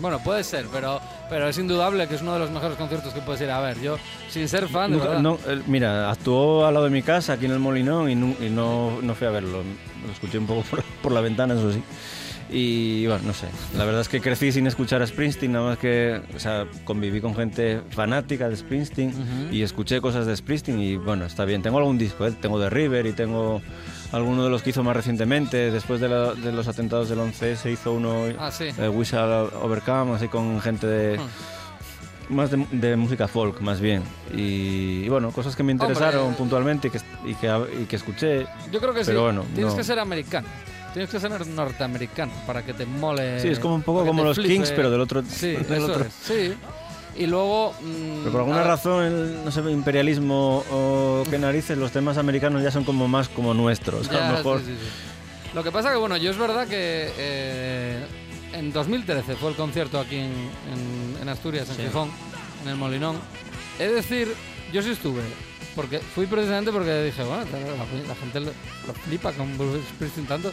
[0.01, 3.21] Bueno, puede ser, pero, pero es indudable que es uno de los mejores conciertos que
[3.21, 3.79] puedes ir a ver.
[3.81, 3.97] Yo,
[4.29, 5.21] sin ser fan, de Nunca- verdad.
[5.21, 8.35] no, eh, mira, actuó al lado de mi casa, aquí en el Molinón, y, nu-
[8.41, 9.61] y no, no fui a verlo.
[10.05, 11.81] Lo escuché un poco por, por la ventana, eso sí.
[12.53, 13.47] Y bueno, no sé.
[13.77, 16.19] La verdad es que crecí sin escuchar a Springsteen, nada más que.
[16.35, 20.77] O sea, conviví con gente fanática de Springsteen y escuché cosas de Springsteen.
[20.81, 21.61] Y bueno, está bien.
[21.61, 22.33] Tengo algún disco, ¿eh?
[22.41, 23.61] tengo de River y tengo
[24.11, 25.71] alguno de los que hizo más recientemente.
[25.71, 28.25] Después de, la- de los atentados del 11 se hizo uno.
[28.39, 28.65] Ah, sí.
[28.77, 31.17] eh, We Shall Overcome, así con gente de.
[31.17, 31.27] Hmm.
[32.35, 34.03] Más de, de música folk, más bien.
[34.33, 36.37] Y, y bueno, cosas que me interesaron Hombre.
[36.37, 38.45] puntualmente y que, y, que, y que escuché.
[38.71, 39.07] Yo creo que sí.
[39.07, 39.77] Pero bueno, Tienes no.
[39.77, 40.47] que ser americano.
[40.93, 43.39] Tienes que ser norteamericano para que te mole.
[43.41, 44.53] Sí, es como un poco como los flipe.
[44.53, 45.23] Kings, pero del otro.
[45.27, 46.05] Sí, del otro.
[46.23, 46.53] sí.
[47.17, 47.73] Y luego.
[47.81, 52.63] mm, Pero por alguna razón, el, no sé, imperialismo o qué narices, los temas americanos
[52.63, 54.09] ya son como más como nuestros.
[54.09, 54.59] a lo mejor.
[54.59, 54.87] sí, sí, sí.
[55.53, 58.05] Lo que pasa que, bueno, yo es verdad que eh,
[58.53, 61.85] en 2013 fue el concierto aquí en, en- en Asturias, en.
[61.87, 62.09] Gijón,
[62.63, 63.17] en el Molinón.
[63.77, 64.33] De decir,
[64.71, 65.21] yo sí estuve.
[65.75, 68.51] Porque fui precisamente porque dije, bueno, la, la gente lo,
[68.87, 70.51] lo flipa con Bruce Springsteen tanto.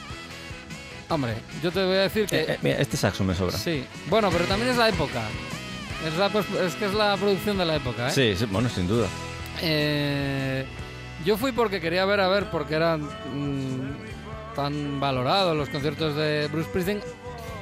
[1.10, 2.40] Hombre, yo te voy a decir que...
[2.40, 3.56] Eh, eh, mira, este saxo me sobra.
[3.56, 5.22] Sí, bueno, pero también es la época.
[6.06, 8.10] Es, la pos- es que es la producción de la época, ¿eh?
[8.12, 9.06] Sí, sí, bueno, sin duda.
[9.62, 10.64] Eh,
[11.24, 16.48] yo fui porque quería ver a ver porque eran mm, tan valorados los conciertos de
[16.52, 17.00] Bruce Springsteen,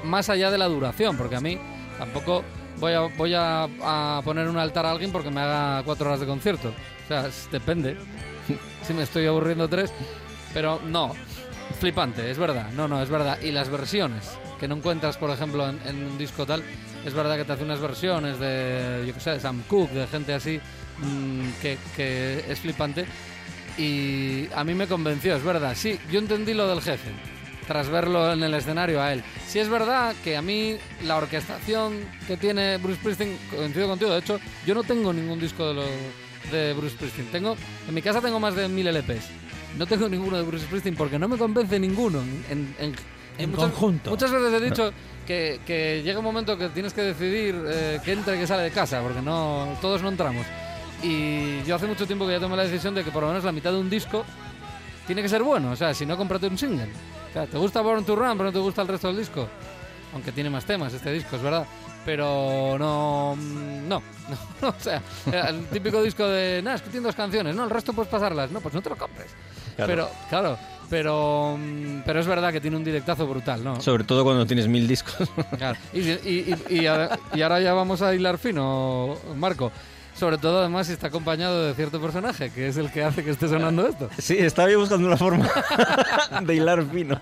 [0.05, 1.59] más allá de la duración, porque a mí
[1.99, 2.45] tampoco
[2.79, 6.21] voy a, voy a, a poner un altar a alguien porque me haga cuatro horas
[6.21, 6.69] de concierto.
[7.05, 7.97] O sea, depende.
[8.87, 9.93] si me estoy aburriendo tres,
[10.53, 11.13] pero no.
[11.81, 12.71] Flipante, es verdad.
[12.77, 13.39] No, no, es verdad.
[13.43, 16.63] Y las versiones que no encuentras, por ejemplo, en, en un disco tal,
[17.07, 20.07] es verdad que te hace unas versiones de, yo qué sé, de Sam Cooke, de
[20.09, 20.59] gente así,
[20.99, 23.07] mm, que, es flipante.
[23.79, 25.75] Y a mí me convenció, es verdad.
[25.77, 27.11] Sí, yo entendí lo del jefe,
[27.69, 29.23] tras verlo en el escenario a él.
[29.47, 31.95] Sí es verdad que a mí la orquestación
[32.27, 35.75] que tiene Bruce Springsteen, coincido contigo, de hecho, yo no tengo ningún disco
[36.51, 37.29] de, Bruce Springsteen.
[37.31, 39.29] Tengo, en mi casa tengo más de mil LPs.
[39.79, 42.21] No tengo ninguno de Bruce Springsteen porque no me convence ninguno.
[43.39, 44.11] En muchas- conjunto.
[44.11, 44.93] Muchas veces he dicho
[45.27, 48.63] que, que llega un momento que tienes que decidir eh, que entra y que sale
[48.65, 50.47] de casa, porque no todos no entramos.
[51.03, 53.45] Y yo hace mucho tiempo que ya tomé la decisión de que por lo menos
[53.45, 54.25] la mitad de un disco
[55.07, 55.71] tiene que ser bueno.
[55.73, 56.89] O sea, si no, cómprate un single.
[57.31, 59.47] O sea, ¿te gusta Born to Run, pero no te gusta el resto del disco?
[60.15, 61.67] Aunque tiene más temas este disco, es verdad.
[62.05, 63.35] Pero no.
[63.37, 64.03] mm, No.
[64.63, 65.03] no, o sea,
[65.49, 66.63] el típico disco de.
[66.63, 67.65] Nada, es que tiene dos canciones, ¿no?
[67.65, 68.51] El resto puedes pasarlas.
[68.51, 69.27] No, pues no te lo compres.
[69.77, 69.93] Claro.
[69.93, 70.59] Pero, claro.
[70.89, 73.81] Pero, mm, pero es verdad que tiene un directazo brutal, ¿no?
[73.81, 75.29] Sobre todo cuando tienes mil discos.
[75.59, 75.79] Claro.
[75.93, 79.73] Y, y- y- y ahora, y ahora ya vamos a hilar fino, Marco.
[80.19, 83.31] Sobre todo, además, si está acompañado de cierto personaje, que es el que hace que
[83.31, 84.09] esté sonando esto.
[84.17, 85.47] Sí, estaba yo buscando una forma
[86.43, 87.19] de hilar fino.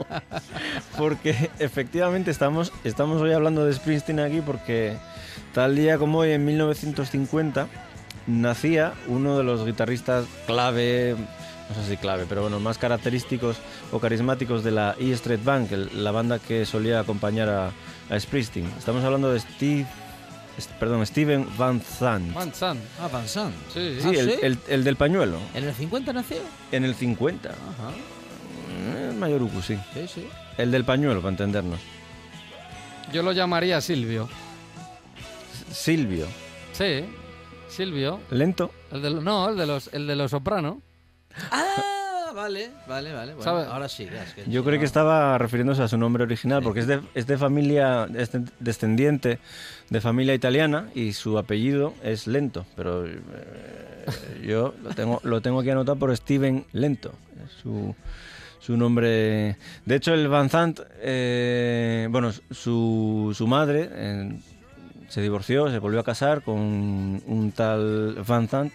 [0.96, 4.96] Porque efectivamente estamos, estamos hoy hablando de Springsteen aquí porque
[5.52, 7.66] tal día como hoy, en 1950,
[8.28, 11.16] nacía uno de los guitarristas clave,
[11.68, 13.56] no sé si clave, pero bueno, más característicos
[13.92, 17.72] o carismáticos de la E Street Band, el- la banda que solía acompañar a,
[18.10, 18.66] a Springsteen.
[18.78, 19.86] Estamos hablando de Steve,
[20.78, 22.34] perdón, Steven Van Zandt.
[22.34, 22.78] Man San.
[23.00, 23.54] Ah, Van Sant.
[23.72, 24.36] Sí, Sí, Ah, el, ¿sí?
[24.42, 26.36] el- el del pañuelo, ¿En el 50 nació?
[26.70, 27.48] en el 50.
[27.50, 27.90] Ajá.
[28.76, 29.78] Eh, Mayoruku, sí.
[29.94, 30.28] Sí, sí.
[30.58, 31.80] El del pañuelo, para entendernos.
[33.12, 34.28] Yo lo llamaría Silvio.
[35.72, 36.26] Silvio.
[36.72, 37.04] Sí.
[37.68, 38.70] Silvio, Lento.
[38.92, 40.80] el de, no, el de los, el de los soprano.
[41.50, 43.34] Ah, vale, vale, vale.
[43.34, 43.66] Bueno, ¿Sabe?
[43.66, 44.08] ahora sí.
[44.12, 44.78] ya, es que Yo no.
[44.80, 48.44] que estaba refiriéndose a su nombre original, porque es de, es de familia, es de-
[48.60, 49.38] descendiente
[49.90, 53.20] de familia italiana y su apellido es Lento, pero eh,
[54.46, 57.12] yo lo tengo, lo tengo aquí anotado por Steven Lento,
[57.62, 57.94] su,
[58.60, 59.56] su nombre.
[59.84, 64.38] De hecho, el Van Zandt, eh, bueno, su, su madre eh,
[65.08, 68.74] se divorció, se volvió a casar con un tal Van Zandt,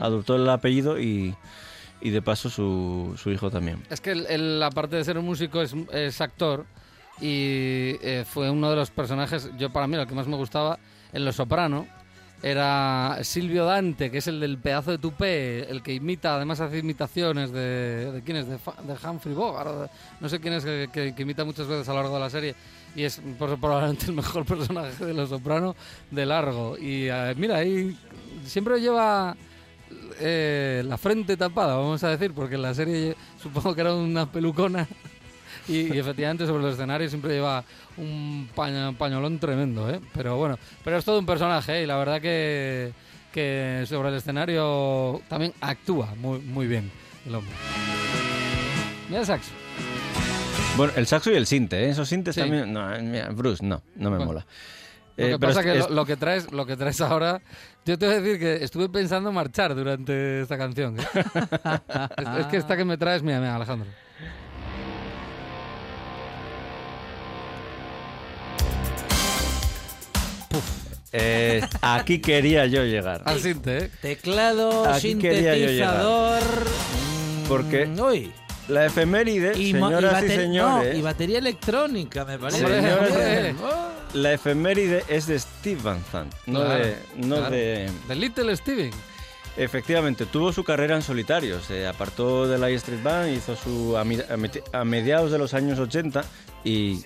[0.00, 1.34] adoptó el apellido y,
[2.00, 3.82] y de paso su, su hijo también.
[3.90, 6.64] Es que él, él, aparte de ser un músico, es, es actor
[7.20, 10.78] y eh, fue uno de los personajes, yo para mí, lo que más me gustaba
[11.12, 11.86] en Los Soprano
[12.42, 16.78] era Silvio Dante, que es el del pedazo de tupé, el que imita, además hace
[16.78, 18.12] imitaciones de...
[18.12, 18.46] ¿De quién es?
[18.46, 21.92] De, de Humphrey Bogart, no sé quién es que, que- que imita muchas veces a
[21.94, 22.54] lo largo de la serie
[22.94, 25.74] y es por- probablemente el mejor personaje de Los Soprano
[26.10, 26.76] de largo.
[26.76, 27.96] Y eh, mira, ahí
[28.44, 29.34] siempre lleva
[30.20, 34.30] eh, la frente tapada, vamos a decir, porque en la serie supongo que era una
[34.30, 34.86] pelucona
[35.68, 37.64] y, y efectivamente sobre los escenarios siempre lleva
[37.96, 40.00] un paña- pañolón tremendo, ¿eh?
[40.14, 41.82] Pero bueno, pero es todo un personaje ¿eh?
[41.82, 42.92] y la verdad que,
[43.32, 46.90] que sobre el escenario también actúa muy, muy bien
[47.26, 47.52] el hombre.
[49.08, 49.50] Mira el saxo.
[50.76, 51.90] Bueno, el saxo y el sinte, ¿eh?
[51.90, 52.40] Esos sintes Sí.
[52.42, 52.72] también.
[52.72, 54.24] No, mira, Bruce, no, no me Bueno.
[54.32, 54.46] mola.
[55.16, 57.00] Lo Eh, que pero pasa es- que es- lo, lo que traes, lo que traes
[57.00, 57.40] ahora,
[57.86, 60.98] yo te voy a decir que estuve pensando marchar durante esta canción.
[60.98, 61.02] ¿eh?
[62.18, 63.88] es, es que esta que me traes, mira, mira, Alejandro.
[71.12, 73.22] eh, aquí quería yo llegar.
[73.24, 73.90] Al sinte, ¿eh?
[74.02, 75.94] Teclado, Aquí quería yo llegar.
[76.02, 76.42] sintetizador.
[76.42, 78.32] mm, Porque- Uy.
[78.68, 82.60] La efeméride, Y, y señoras y, bater- señores, no, y batería electrónica, me parece.
[82.62, 83.54] Y hombre.
[84.14, 86.96] la efeméride es de Steve Van Zandt, no Claro, de...
[87.16, 87.50] No claro.
[87.50, 88.90] de De Little Steven.
[89.56, 93.96] Efectivamente, tuvo su carrera en solitario, se apartó de la E Street Band, hizo su
[93.96, 94.02] a,
[94.78, 96.22] a mediados de los años 80
[96.62, 97.02] y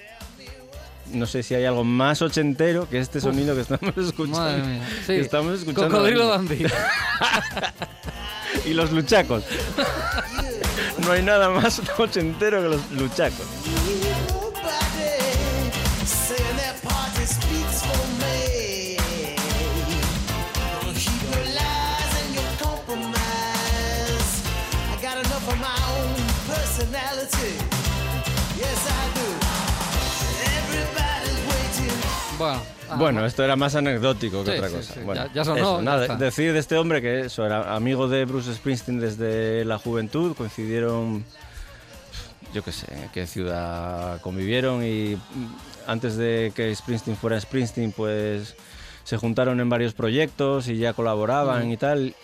[1.13, 4.39] no sé si hay algo más ochentero que este sonido que estamos escuchando.
[4.39, 4.89] Madre mía.
[5.01, 5.15] Sí.
[5.15, 6.31] que estamos escuchando Cocodrilo
[8.67, 9.45] y los luchacos.
[11.05, 13.47] No hay nada más ochentero que los luchacos.
[32.41, 32.61] Bueno.
[32.91, 34.95] ah, Bueno, esto era más anecdótico que Sí, otra cosa.
[34.95, 36.17] sí, Bueno, ya- ya sonó, eso, ya nada, está.
[36.17, 41.25] decir de este hombre que eso era amigo de Bruce Springsteen desde la juventud, coincidieron,
[42.53, 45.47] yo qué sé, qué ciudad convivieron y mm,
[45.87, 48.57] antes de que Springsteen fuera Springsteen, pues
[49.05, 52.15] se juntaron en varios proyectos y ya colaboraban y tal.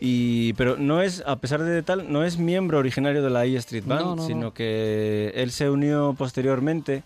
[0.00, 3.56] Y, pero no es, a pesar de tal, no es miembro originario de la E
[3.56, 4.54] Street Band, No, no, sino no.
[4.54, 7.02] que él se unió posteriormente.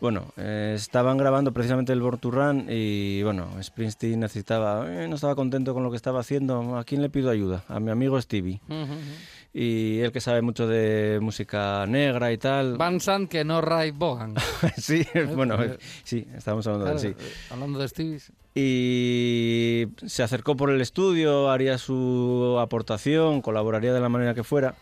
[0.00, 5.16] Bueno, eh, estaban grabando precisamente el Born to Run y bueno, Springsteen necesitaba, eh, no
[5.16, 6.76] estaba contento con lo que estaba haciendo.
[6.76, 7.64] ¿A quién le pido ayuda?
[7.68, 8.60] A mi amigo Stevie.
[9.52, 12.76] Y él que sabe mucho de música negra y tal.
[12.76, 14.34] Van Sant que no Ray Bogan.
[14.76, 17.08] sí, bueno, porque- sí, estábamos hablando de sí.
[17.08, 18.20] eh, Hablando de Stevie.
[18.54, 24.74] y se acercó por el estudio, haría su aportación, colaboraría de la manera que fuera.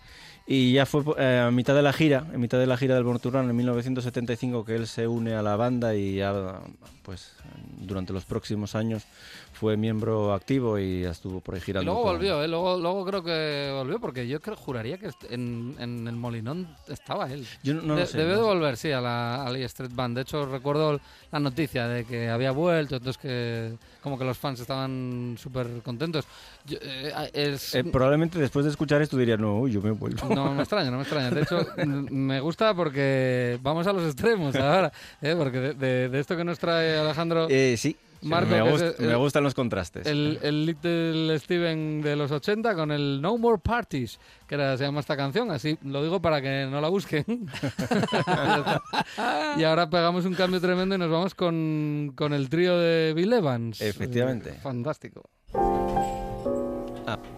[0.47, 3.05] Y ya fue eh, a mitad de la gira, en mitad de la gira del
[3.05, 6.61] Run en 1975 que él se une a la banda y ya
[7.03, 7.33] pues
[7.79, 9.03] durante los próximos años
[9.57, 11.91] fue miembro activo y estuvo por ahí Y girando.
[11.91, 12.49] luego con- volvió, ¿eh?
[12.49, 17.31] Luego, luego creo que volvió porque yo creo, juraría que en, en el Molinón estaba
[17.33, 17.47] él.
[17.63, 18.49] Yo no, De- sé, Debe no de sé.
[18.49, 20.17] volver, sí, a la, a la Street Band.
[20.17, 21.01] De hecho, recuerdo
[21.33, 26.25] la noticia de que había vuelto, entonces que como que los fans estaban súper contentos.
[26.65, 30.29] Yo, eh, es- Eh, probablemente después de escuchar esto diría, no, uy, yo me vuelvo.
[30.35, 31.31] No me extraña, no me extraña.
[31.31, 31.59] De hecho,
[32.11, 34.93] me gusta porque vamos a los extremos ahora.
[35.23, 35.35] ¿eh?
[35.37, 39.01] Porque de, de- de esto que nos trae Alejandro, sí, Marco, me, que es gust-
[39.01, 40.07] el- me gustan los contrastes.
[40.07, 44.85] el, el Little Steven de los 80 con el No More Parties, que era, se
[44.85, 45.51] llama esta canción.
[45.51, 47.25] Así lo digo para que no la busquen.
[49.59, 53.33] y ahora pegamos un cambio tremendo y nos vamos con, con el trío de Bill
[53.33, 53.81] Evans.
[53.81, 54.51] Efectivamente.
[54.51, 55.23] Eh, fantástico.
[57.07, 57.36] Thank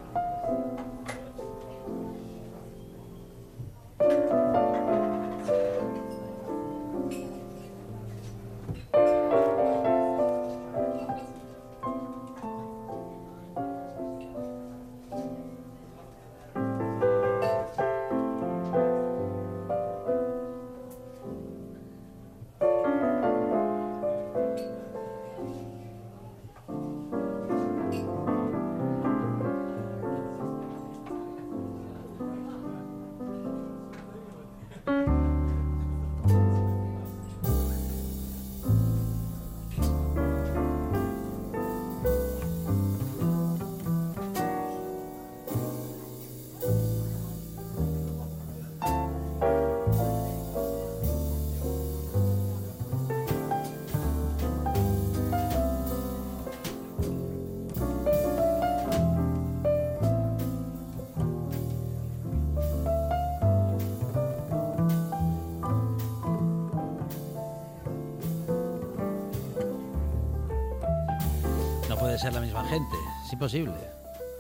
[73.39, 73.73] imposible.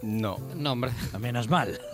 [0.02, 0.38] No.
[0.56, 0.90] No, hombre.
[1.18, 1.78] Menos mal.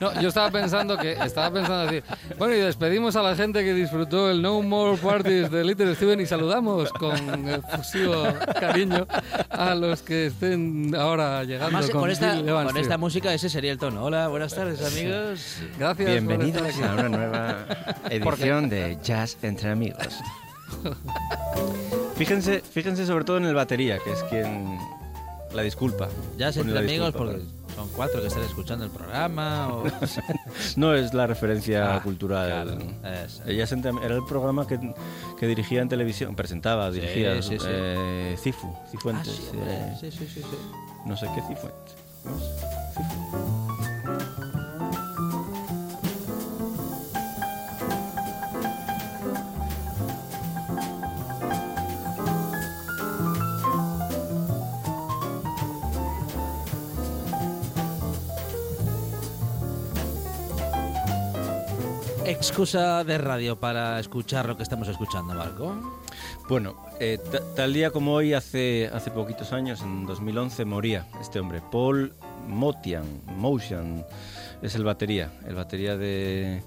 [0.00, 2.04] No, yo estaba pensando que estaba pensando decir,
[2.38, 6.20] bueno, y despedimos a la gente que disfrutó el No More Parties de Little Steven
[6.20, 8.24] y saludamos con efusivo
[8.60, 9.06] cariño
[9.48, 13.72] a los que estén ahora llegando Además, con, con, esta, con esta música ese sería
[13.72, 14.04] el tono.
[14.04, 15.62] Hola, buenas tardes amigos.
[15.78, 16.10] Gracias.
[16.10, 17.66] Bienvenidos a una nueva
[18.10, 20.18] edición de Jazz entre amigos.
[22.16, 24.78] Fíjense, fíjense sobre todo en el batería, que es quien
[25.56, 26.08] la disculpa.
[26.38, 29.68] Ya se Pone entre amigos disculpa, porque son cuatro que están escuchando el programa.
[29.74, 29.84] O...
[30.76, 32.48] No es la referencia Ah, cultural.
[32.64, 32.78] claro.
[33.46, 34.78] Ella se ent- era el programa que,
[35.38, 37.66] que dirigía en televisión, presentaba, dirigía sí, sí.
[37.68, 39.40] eh, Cifu, Ah, Cifuentes.
[39.52, 39.92] hombre, eh,
[41.06, 41.96] no sé qué Cifuentes.
[42.22, 42.42] ¿cómo es?
[42.94, 43.55] Cifu.
[62.36, 65.74] Excusa de radio para escuchar lo que estamos escuchando, Marco.
[66.48, 71.40] Bueno, eh, ta- tal día como hoy, hace, hace poquitos años, en 2011, moría este
[71.40, 71.60] hombre.
[71.72, 72.12] Paul
[72.46, 73.04] Motian,
[73.36, 74.04] Motion,
[74.62, 76.62] es el batería, el batería de,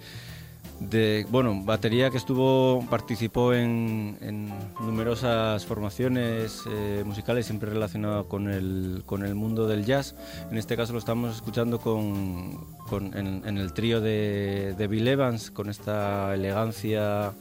[1.30, 4.52] bueno, batería que estuvo, participó en,
[4.82, 10.16] numerosas formaciones eh, musicales, siempre relacionado con el, con el mundo del jazz.
[10.52, 15.08] En este caso lo estamos escuchando con, con- en, en el trío de, de Bill
[15.08, 17.32] Evans, con esta elegancia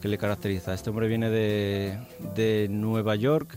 [0.00, 0.72] que le caracteriza.
[0.74, 1.98] Este hombre viene de,
[2.34, 3.56] de Nueva York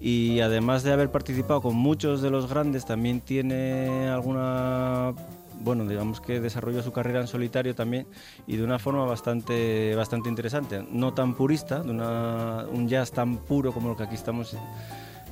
[0.00, 5.12] y además de haber participado con muchos de los grandes, también tiene alguna,
[5.60, 8.06] bueno, digamos que desarrolló su carrera en solitario también
[8.46, 10.84] y de una forma bastante, bastante interesante.
[10.90, 14.56] No tan purista, de una- un jazz tan puro como el que aquí estamos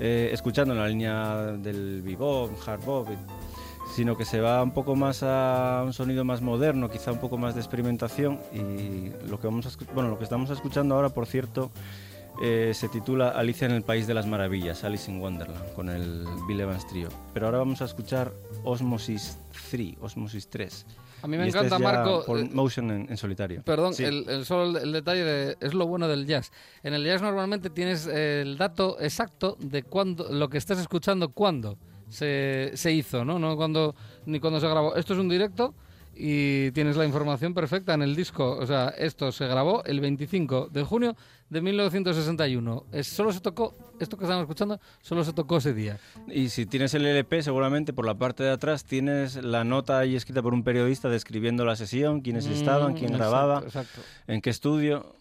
[0.00, 3.08] eh, escuchando en la línea del bebop, hard bop,
[3.98, 7.36] sino que se va un poco más a un sonido más moderno, quizá un poco
[7.36, 11.26] más de experimentación y lo que vamos a bueno, lo que estamos escuchando ahora, por
[11.26, 11.72] cierto,
[12.40, 16.24] eh, se titula Alicia en el País de las Maravillas, Alice in Wonderland, con el
[16.46, 17.08] Bill Evans Trio.
[17.34, 18.32] Pero ahora vamos a escuchar
[18.62, 19.36] Osmosis
[19.72, 20.86] 3, Osmosis 3.
[21.22, 22.22] A mí me Y este encanta, es ya Marco.
[22.24, 23.62] Paul eh, Motion en, en solitario.
[23.64, 24.04] Perdón, Sí.
[24.04, 26.52] el, el- solo el, detalle de, es lo bueno del jazz.
[26.84, 31.76] En el jazz normalmente tienes el dato exacto de cuándo, lo que estás escuchando, cuándo
[32.08, 33.38] se, se hizo, ¿no?
[33.38, 33.94] No cuando,
[34.26, 34.94] ni cuando se grabó.
[34.96, 35.74] Esto es un directo
[36.20, 38.56] y tienes la información perfecta en el disco.
[38.58, 41.16] O sea, esto se grabó el 25 de junio
[41.48, 42.86] de 1961.
[42.92, 45.98] Es, solo se tocó, esto que estamos escuchando, solo se tocó ese día.
[46.26, 50.16] Y si tienes el LP, seguramente por la parte de atrás tienes la nota ahí
[50.16, 54.00] escrita por un periodista describiendo la sesión, quiénes estaban, quién Mm, grababa, Exacto, exacto.
[54.26, 55.14] en qué estudio.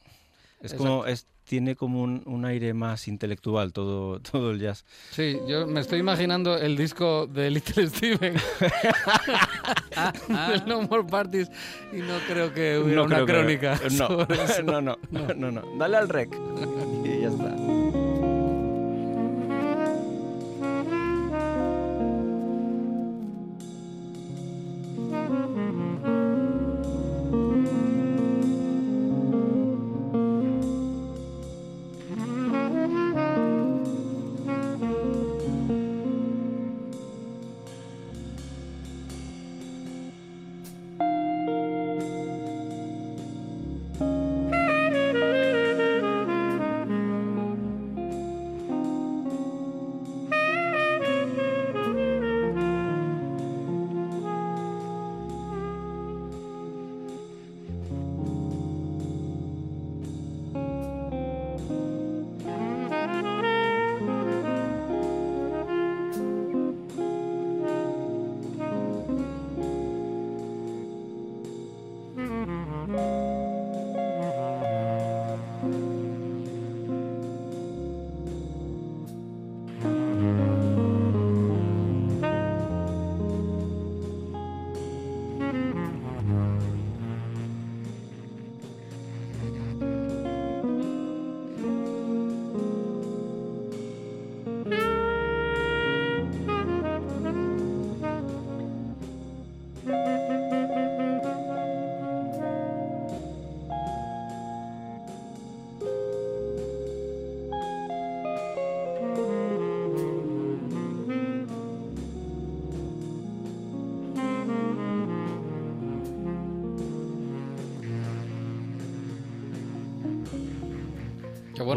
[0.61, 4.85] Es como, es, tiene como un, un aire más intelectual todo, todo el jazz.
[5.11, 8.41] Sí, yo me estoy imaginando el disco de Little Steven del
[10.67, 11.49] No More Parties
[11.93, 13.79] y no creo que hubiera una creo que- crónica.
[13.91, 14.63] no, sobre eso.
[14.63, 14.97] no, no,
[15.35, 15.77] no, no.
[15.77, 16.29] Dale al rec.
[17.05, 17.55] y ya está.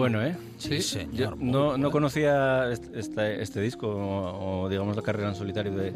[0.01, 0.23] Bueno.
[0.23, 0.37] ¿eh?
[0.59, 1.13] Sí, señor.
[1.13, 5.73] Yo no, no conocía est- este, este disco o, o, digamos la carrera en solitario
[5.75, 5.93] de,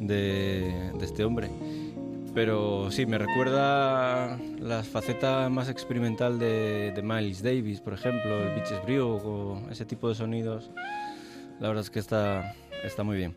[0.00, 1.48] de- de este hombre,
[2.34, 8.54] pero sí, me recuerda la faceta más experimental de, de Miles Davis, por ejemplo, el
[8.54, 10.70] Beaches Brew o ese tipo de sonidos.
[11.60, 13.34] La verdad es que está, está muy bien.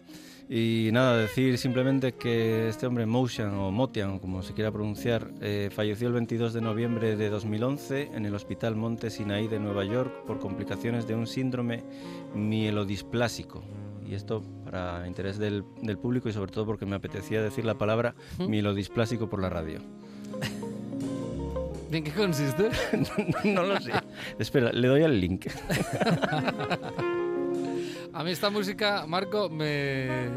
[0.51, 5.69] Y nada, decir simplemente que este hombre, Motion o Motian, como se quiera pronunciar, eh,
[5.71, 10.25] falleció el 22 de noviembre de 2011 en el Hospital Monte Sinaí de Nueva York
[10.25, 11.83] por complicaciones de un síndrome
[12.33, 13.63] mielodisplásico.
[14.09, 17.77] Y esto para interés del, del público y sobre todo porque me apetecía decir la
[17.77, 19.81] palabra mielodisplásico por la radio.
[21.91, 22.71] ¿En qué consiste?
[23.43, 23.91] no lo sé.
[24.39, 25.45] Espera, le doy al link.
[28.13, 30.29] A mí esta música, Marco, me...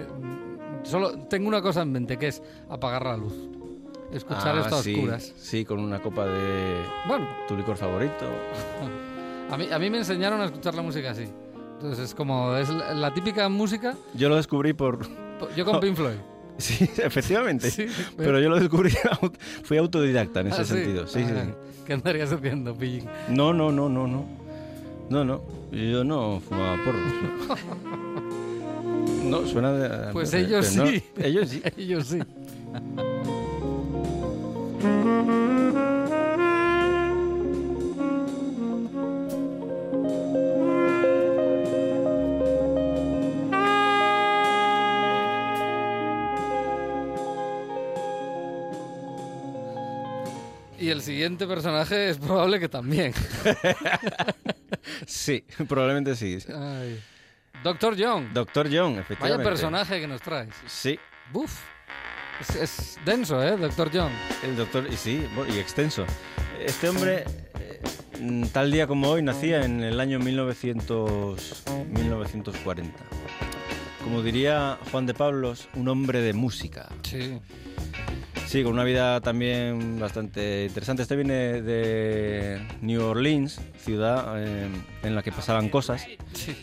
[0.84, 3.34] Solo tengo una cosa en mente, que es apagar la luz.
[4.12, 5.32] Escuchar Ah, esto a sí, oscuras.
[5.38, 8.26] Sí, con una copa de Bueno, tu licor favorito.
[9.50, 11.24] a mí, a mí me enseñaron a escuchar la música así.
[11.74, 15.00] Entonces es como, es la, típica música, Yo lo descubrí por...
[15.56, 16.16] yo con Pink Floyd.
[16.58, 17.70] Sí, efectivamente.
[17.70, 18.92] Sí, Pero yo lo descubrí,
[19.64, 20.74] fui autodidacta en ese Ah, ¿sí?
[20.74, 21.06] sentido.
[21.06, 21.46] Sí, Ah.
[21.86, 23.08] ¿Qué andarías haciendo, pillín?
[23.30, 24.26] No, no, no, no, no.
[25.12, 25.42] No, no.
[25.70, 27.02] Yo no fumaba porros.
[29.22, 30.12] No, no suena de...
[30.12, 31.04] Pues de- ellos pero no- sí.
[31.22, 31.62] ellos sí.
[31.78, 32.18] Ellos sí.
[50.78, 53.12] Y el siguiente personaje es probable que también.
[55.06, 56.38] Sí, probablemente sí.
[56.54, 57.00] Ay.
[57.62, 58.32] Doctor Young.
[58.32, 59.44] Doctor John, Vaya efectivamente.
[59.48, 60.48] personaje que nos traes.
[60.66, 60.98] Sí,
[61.32, 61.60] Buf.
[62.40, 63.56] Es, es denso, ¿eh?
[63.56, 64.10] Doctor Young.
[64.42, 65.24] el doctor, y sí,
[65.54, 66.04] y extenso.
[66.60, 67.24] Este hombre,
[67.60, 67.80] eh,
[68.20, 72.98] mm, tal día como hoy, nacía en el año 1900, 1940.
[74.02, 76.88] Como diría Juan de Pablos, un hombre de música.
[77.04, 77.38] Sí.
[78.46, 81.02] Sí, con una vida también bastante interesante.
[81.02, 84.68] Este viene de New Orleans, ciudad eh,
[85.02, 86.06] en la que pasaban cosas,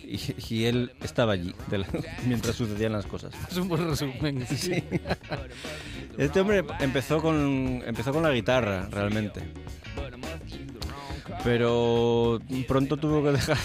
[0.04, 0.20] y,
[0.50, 1.88] y él estaba allí la-
[2.28, 3.34] mientras sucedían las cosas.
[3.50, 4.46] Es un buen resumen.
[4.56, 4.84] Sí.
[6.18, 9.42] Este hombre empezó con, empezó con la guitarra, realmente.
[11.44, 13.58] Pero pronto tuvo que dejar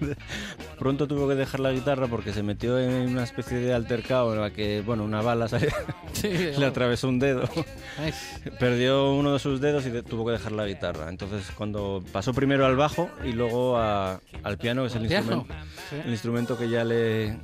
[0.78, 4.40] pronto tuvo que dejar la guitarra porque se metió en una especie de altercado en
[4.40, 5.70] la que, bueno, una bala salió-
[6.12, 7.48] Sí, le atravesó un dedo.
[8.58, 11.08] Perdió uno de sus dedos y de- tuvo que dejar la guitarra.
[11.08, 15.46] Entonces, cuando pasó primero al bajo y luego a- al piano, que es el instrumento,
[16.04, 17.38] el instrumento que ya le,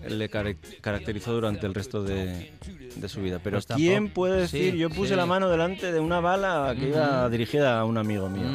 [0.80, 2.52] caracterizó durante el resto de,
[2.96, 3.40] de su vida.
[3.42, 4.72] Pero Pues tampoco- ¿quién puede decir?
[4.72, 5.16] sí, Yo puse sí.
[5.16, 8.46] la mano delante de una bala que iba dirigida a un amigo mío.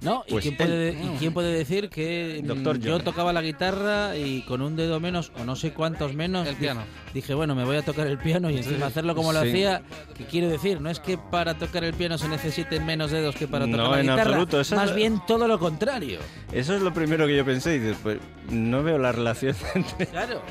[0.00, 3.40] No, ¿y, Pues quién puede, ¿y quién puede decir que mm, Doctor yo tocaba la
[3.42, 6.82] guitarra y con un dedo menos o no sé cuántos menos El piano.
[7.14, 9.48] Dije, bueno, me voy a tocar el piano y encima hacerlo como lo Sí.
[9.48, 9.82] hacía.
[10.16, 10.80] ¿Qué quiero decir?
[10.80, 13.90] No es que para tocar el piano se necesiten menos dedos que para No, tocar
[13.90, 14.22] la en guitarra.
[14.22, 16.18] absoluto, eso Más es- bien todo lo contrario.
[16.52, 18.18] Eso es lo primero que yo pensé y después
[18.50, 20.06] no veo la relación entre...
[20.06, 20.42] Claro.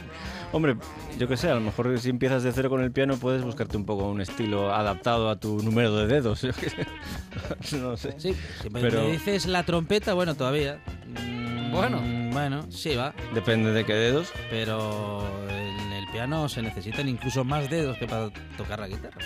[0.54, 0.78] Hombre,
[1.18, 3.76] yo qué sé, a lo mejor si empiezas de cero con el piano puedes buscarte
[3.76, 6.42] un poco un estilo adaptado a tu número de dedos.
[6.44, 7.78] yo qué sé.
[7.82, 8.14] no sé.
[8.18, 10.80] Sí, si me Pero- me dices la trompeta, bueno, todavía.
[11.20, 12.02] Mm, Bueno.
[12.32, 13.14] Bueno, sí va.
[13.34, 14.32] Depende de qué dedos.
[14.52, 19.18] Pero en el piano se necesitan incluso más dedos que para tocar la guitarra.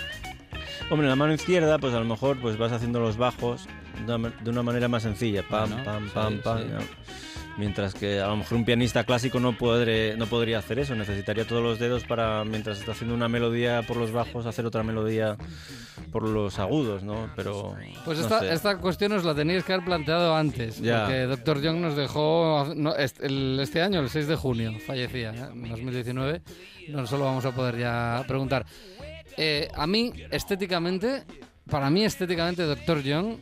[0.90, 3.66] Hombre, en la mano izquierda, pues a lo mejor pues vas haciendo los bajos
[4.06, 4.14] de
[4.50, 5.42] una, manera más sencilla.
[5.46, 6.58] Pam, Bueno, pam, sí, pam, pam.
[6.62, 6.64] sí.
[6.70, 6.78] ¿no?
[7.58, 10.94] Mientras que a lo mejor un pianista clásico no, podré, no podría hacer eso.
[10.94, 14.84] Necesitaría todos los dedos para, mientras está haciendo una melodía por los bajos, hacer otra
[14.84, 15.36] melodía
[16.12, 17.30] por los agudos, ¿no?
[17.34, 17.74] Pero.
[18.04, 18.52] Pues no esta, sé.
[18.54, 20.80] esta cuestión os la teníais que haber planteado antes.
[20.80, 21.00] Ya.
[21.02, 21.60] Porque Dr.
[21.60, 25.48] Young nos dejó no, est- el- este año, el 6 de junio, fallecía, ¿eh?
[25.52, 26.40] en 2019.
[26.90, 28.64] No solo vamos a poder ya preguntar.
[29.36, 31.24] Eh, a mí, estéticamente,
[31.68, 33.02] para mí, estéticamente, Dr.
[33.02, 33.36] Young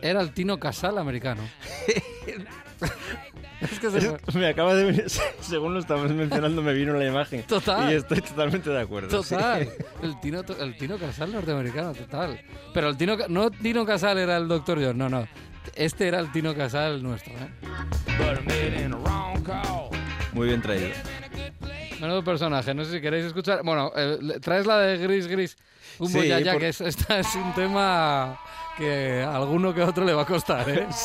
[0.00, 1.42] era el Tino Casal americano.
[3.60, 5.04] es que se me- Es- me acaba de venir,
[5.40, 7.42] según lo estamos mencionando, me vino la imagen.
[7.44, 7.90] Total.
[7.92, 9.22] Y estoy totalmente de acuerdo.
[9.22, 9.34] sí.
[9.34, 9.68] Total.
[10.02, 12.40] El Tino, el Tino Casal norteamericano, total.
[12.74, 14.78] Pero el Tino, no Tino Casal era el Dr.
[14.82, 15.26] John, no, no.
[15.74, 18.88] Este era el Tino Casal nuestro, ¿eh?
[20.32, 20.88] Muy bien traído.
[22.00, 23.62] Menudo personaje, no sé si queréis escuchar.
[23.64, 25.56] Bueno, eh, traes la de Gris Gris.
[25.98, 28.38] Un Sí, ya, por- que es, esta es un tema
[28.78, 30.86] que a alguno que a otro le va a costar, ¿eh?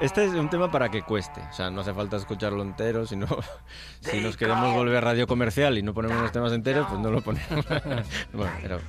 [0.00, 1.42] Este es un tema para que cueste.
[1.42, 3.26] O sea, no hace falta escucharlo entero, sino
[4.00, 7.20] si nos queremos volver radio comercial y no ponemos los temas enteros, pues no lo
[7.20, 7.66] ponemos.
[8.32, 8.80] bueno, pero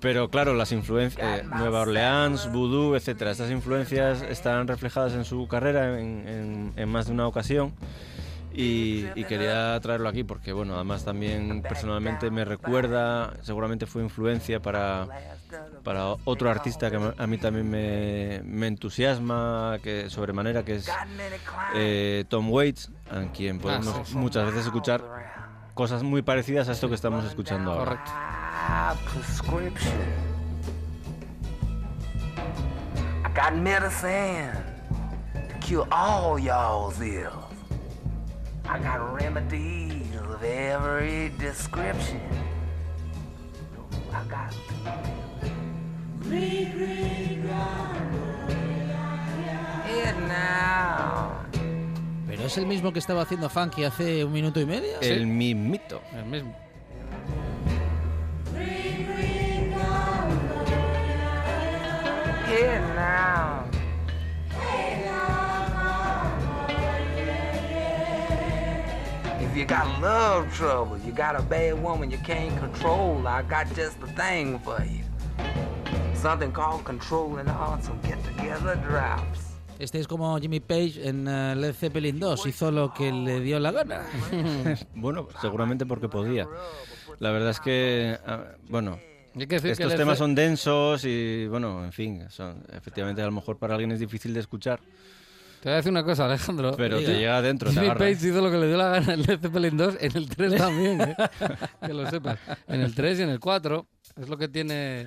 [0.00, 5.46] Pero claro, las influencias, eh, Nueva Orleans, Voodoo, etcétera, estas influencias están reflejadas en su
[5.46, 7.72] carrera en, en- en más de una ocasión.
[8.54, 14.60] Y, y quería traerlo aquí porque, bueno, además también personalmente me recuerda, seguramente fue influencia
[14.60, 15.06] para,
[15.82, 20.90] para otro artista que a mí también me, me entusiasma que sobremanera, que es
[21.74, 24.16] eh, Tom Waits, a quien podemos Ah, sí, sí.
[24.18, 25.02] muchas veces escuchar
[25.74, 28.02] cosas muy parecidas a esto que estamos escuchando ahora.
[28.04, 28.12] Correcto.
[33.24, 34.52] I got medicine
[35.34, 37.51] to cure all y'all's ills.
[38.68, 42.20] I got remedies of every description.
[44.12, 44.54] I got
[49.88, 51.44] it now.
[52.26, 55.00] Pero es el mismo que estaba haciendo Funky hace un minuto y medio.
[55.00, 56.00] El mismito.
[56.14, 56.56] El mismo.
[69.62, 74.00] You got love trouble, you got a bad woman you can't control, I got just
[74.00, 75.04] the thing for you.
[76.14, 79.38] Something called controlling hearts and get together drops.
[79.78, 83.60] Este es como Jimmy Page en eh, Led Zeppelin 2, hizo lo que le dio
[83.60, 84.02] la gana.
[84.96, 86.48] Bueno, seguramente porque podía.
[87.20, 88.98] La verdad es que, ah, bueno,
[89.34, 93.26] que decir que estos el temas son densos y, bueno, en fin, son, efectivamente a
[93.26, 94.80] lo mejor para alguien es difícil de escuchar,
[95.62, 96.74] Te voy a decir una cosa, Alejandro.
[96.76, 97.12] pero Diga.
[97.12, 97.88] te llega adentro, Jimmy.
[97.90, 100.56] Page hizo lo que le dio la gana en Led Zeppelin 2, en el 3
[100.56, 101.16] también, ¿eh?
[101.86, 102.38] que lo sepas.
[102.66, 103.86] En el 3 y en el 4
[104.20, 105.06] es lo que tiene...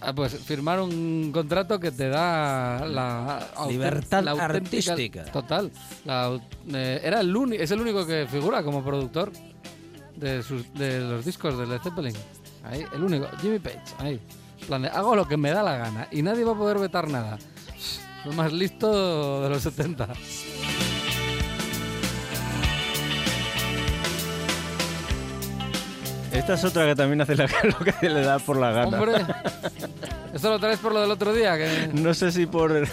[0.00, 3.38] ah, Pues firmar un contrato que te da la
[3.68, 5.24] Libertad la auténtica- artística.
[5.26, 5.70] Total.
[6.04, 6.40] La
[6.72, 9.30] eh, era el uni- es el único que figura como productor
[10.16, 12.14] de, sus, de los discos de Led Zeppelin.
[12.64, 13.28] Ahí, el único.
[13.40, 13.78] Jimmy Page.
[13.98, 14.20] Ahí.
[14.60, 16.80] En plan de, hago lo que me da la gana y nadie va a poder
[16.80, 17.38] vetar nada.
[18.24, 20.08] Lo más listo de los 70.
[26.32, 27.46] Esta es otra que también hace la-
[27.78, 28.98] lo que le da por la gana.
[29.00, 29.24] Hombre,
[30.34, 32.86] esto lo traes por lo del otro día, que, No sé si por...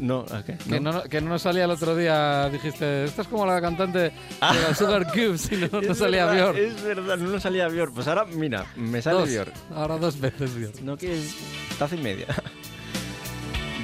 [0.00, 0.56] No, ¿a qué?
[0.56, 0.92] que, No.
[0.92, 2.48] no, que no nos salía el otro día.
[2.50, 6.24] Dijiste, esto es como la cantante de las Sugar Cubes y no, no Es salía
[6.24, 6.58] verdad, Björk.
[6.58, 7.92] Es verdad, no nos salía Björk.
[7.92, 9.28] Pues ahora, mira, me sale Dos.
[9.28, 9.52] Björk.
[9.74, 10.80] Ahora dos veces Björk.
[10.82, 11.34] No quieres
[11.80, 12.26] taza y media.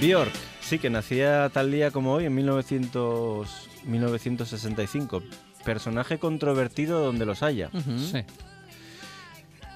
[0.04, 3.48] Björk, sí, que nacía tal día como hoy, en 1900,
[3.84, 5.22] 1965.
[5.64, 7.70] Personaje controvertido donde los haya.
[7.72, 8.22] Sí.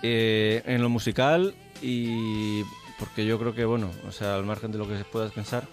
[0.03, 2.63] Eh, en lo musical y
[2.99, 5.67] porque yo creo que, bueno, o sea, al margen de lo que puedas pensar,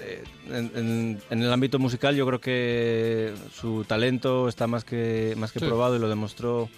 [0.00, 5.34] eh, en, en- en el ámbito musical yo creo que su talento está más que,
[5.36, 5.66] más que Sí.
[5.66, 6.68] probado y lo demostró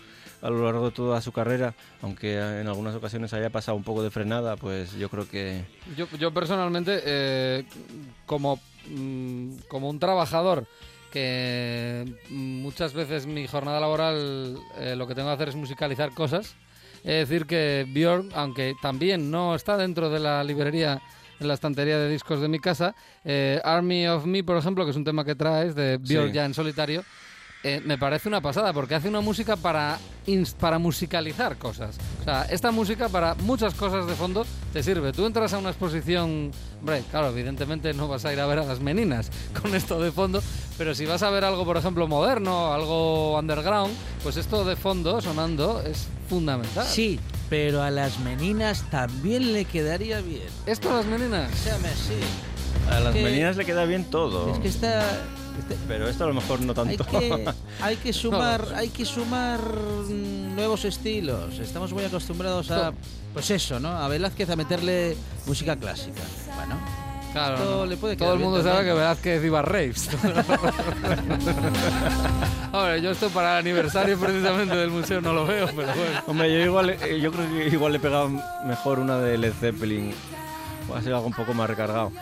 [0.45, 4.03] a lo largo de toda su carrera, aunque en algunas ocasiones haya pasado un poco
[4.03, 5.65] de frenada, pues yo creo que...
[5.97, 7.65] Yo, yo personalmente, eh,
[8.27, 10.67] como, mm, como un trabajador
[11.11, 16.57] que muchas veces mi jornada laboral eh, lo que tengo que hacer es musicalizar cosas,
[17.05, 21.01] es decir que Björk, aunque también no está dentro de la librería
[21.41, 24.91] en la estantería de discos de mi casa, eh, Army of Me, por ejemplo, que
[24.91, 26.33] es un tema que traes de Björk Sí.
[26.35, 27.03] ya en solitario,
[27.65, 29.99] eh, me parece una pasada porque hace una música para,
[30.61, 31.97] para musicalizar cosas.
[32.21, 35.13] O sea, esta música para muchas cosas de fondo te sirve.
[35.13, 36.51] Tú entras a una exposición,
[36.81, 39.31] hombre, claro, evidentemente no vas a ir a ver a las meninas
[39.63, 40.43] con esto de fondo,
[40.79, 43.93] pero si vas a ver algo, por ejemplo, moderno, algo underground,
[44.23, 46.87] pues esto de fondo sonando es fundamental.
[46.87, 50.49] Sí, pero a las meninas también le quedaría bien.
[50.67, 51.51] ¿Esto a las meninas?
[51.65, 52.15] Déjame así.
[52.91, 55.03] A las que- meninas le queda bien todo, Es que está...
[55.59, 57.07] este- pero esto a lo mejor no hay, tanto.
[57.07, 57.45] que,
[57.81, 61.59] hay que sumar, hay que sumar mm, nuevos estilos.
[61.59, 62.93] Estamos muy acostumbrados a,
[63.33, 63.89] pues eso, ¿no?
[63.89, 66.21] A Velázquez a meterle música clásica.
[66.57, 66.77] Bueno,
[67.33, 67.57] Claro.
[67.57, 67.87] Esto no.
[67.87, 68.95] le puede Todo el mundo sabe también.
[68.95, 70.09] que Velázquez iba a raves.
[72.73, 76.21] Hombre, yo esto para el aniversario precisamente del museo no lo veo, pero bueno.
[76.29, 78.29] Hombre, yo, igual, eh, yo creo que igual le pegaba
[78.65, 80.13] mejor una de Led Zeppelin.
[80.89, 82.13] O así algo un poco más recargado.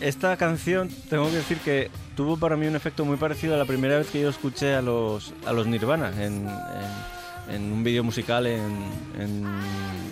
[0.00, 3.64] Esta canción, tengo que decir que tuvo para mí un efecto muy parecido a la
[3.64, 7.18] primera vez que yo escuché a los, a los Nirvana en, en-
[7.54, 8.60] en un vídeo musical en,
[9.18, 9.46] en-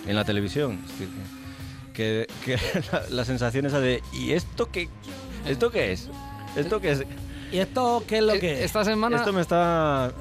[0.07, 0.79] en la televisión.
[0.85, 1.09] Es decir,
[1.93, 2.57] que, que
[2.91, 4.89] la, la sensación esa de ¿y esto qué,
[5.45, 6.09] esto qué es?
[6.55, 7.03] ¿Esto qué es?
[7.51, 8.59] ¿y esto qué es lo Eh, que es?
[8.65, 10.11] Esta semana, Esto me está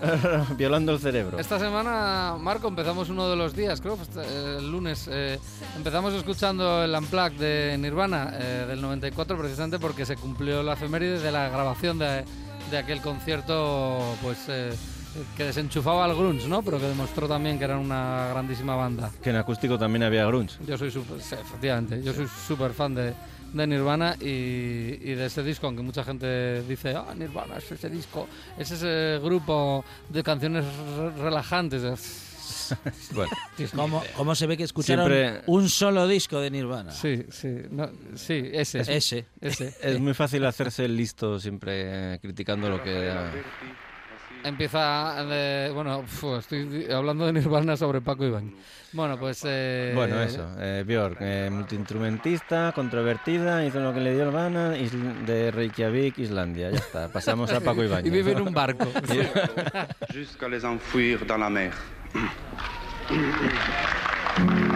[0.56, 1.38] violando el cerebro.
[1.38, 5.08] esta semana, Marco, empezamos uno de los días, creo, pues, eh, el lunes.
[5.10, 5.38] eh,
[5.76, 11.18] empezamos escuchando el Unplugged de Nirvana eh, del 94, precisamente porque se cumplió la efeméride
[11.20, 12.24] de la grabación de,
[12.70, 14.38] de aquel concierto, pues.
[14.48, 14.72] eh,
[15.34, 16.60] que desenchufaba al grunge, ¿no?
[16.60, 19.10] Pero que demostró también que eran una grandísima banda.
[19.22, 20.58] Que en acústico también había grunge.
[20.66, 23.14] Yo soy súper, sí, efectivamente, yo soy súper fan de,
[23.52, 27.88] de Nirvana y, y de ese disco, aunque mucha gente dice, ah, Nirvana es ese
[27.88, 28.28] disco,
[28.58, 30.64] es ese grupo de canciones
[30.98, 32.22] re- relajantes.
[33.14, 33.30] Bueno,
[33.76, 36.90] ¿Cómo, cómo se ve que escucharon Siempre- un solo disco de Nirvana?
[36.90, 39.26] Sí, sí, no, sí, ese, Ese.
[39.40, 39.74] ese.
[39.80, 43.08] es muy fácil hacerse el listo siempre eh, criticando lo que...
[44.44, 48.54] Empieza de, bueno, fu, estoy hablando de Nirvana sobre Paco Iván.
[48.92, 50.48] Bueno, pues eh, Bueno, eso.
[50.58, 56.70] Eh, Björk, eh, multiinstrumentista, controvertida, hizo lo que le dio la gana, de Reykjavik, Islandia.
[56.70, 58.06] Ya está, pasamos a Paco Ibáñez.
[58.06, 58.86] y vive en un barco.
[60.14, 61.72] jusqu'à les enfouir dans la mer.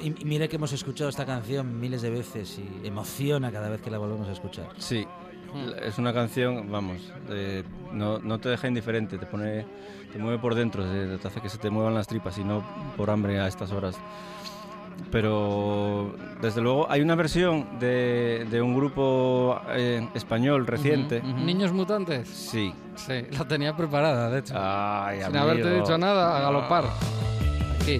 [0.00, 3.68] Y mira, y mira que hemos escuchado esta canción miles de veces y emociona cada
[3.68, 4.68] vez que la volvemos a escuchar.
[4.78, 5.06] Sí,
[5.82, 6.98] es una canción, vamos,
[7.28, 9.66] eh, no, no te deja indiferente, te pone,
[10.12, 12.64] te mueve por dentro, te hace que se te muevan las tripas y no
[12.96, 13.96] por hambre a estas horas.
[15.10, 21.22] Pero desde luego hay una versión de, de un grupo eh, español reciente.
[21.22, 22.28] Niños mutantes.
[22.28, 22.72] Sí.
[22.96, 24.54] Sí, la tenía preparada, de hecho.
[24.56, 25.80] Ay, Sin haberte amigo.
[25.82, 26.84] dicho nada, a galopar.
[27.80, 27.98] Aquí.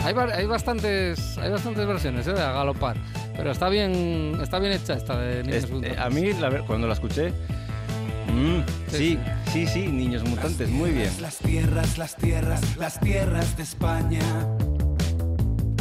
[0.00, 0.04] ¿Eh?
[0.04, 2.32] Hay, hay bastantes, hay bastantes versiones ¿eh?
[2.32, 2.96] de a galopar.
[3.36, 5.98] Pero está bien, está bien hecha esta de Niños Es- eh, mutantes.
[5.98, 9.18] a mí, la cuando la escuché, mm, sí,
[9.52, 11.10] sí, sí, niños mutantes, muy bien.
[11.20, 14.20] Las tierras, las tierras, las tierras de España.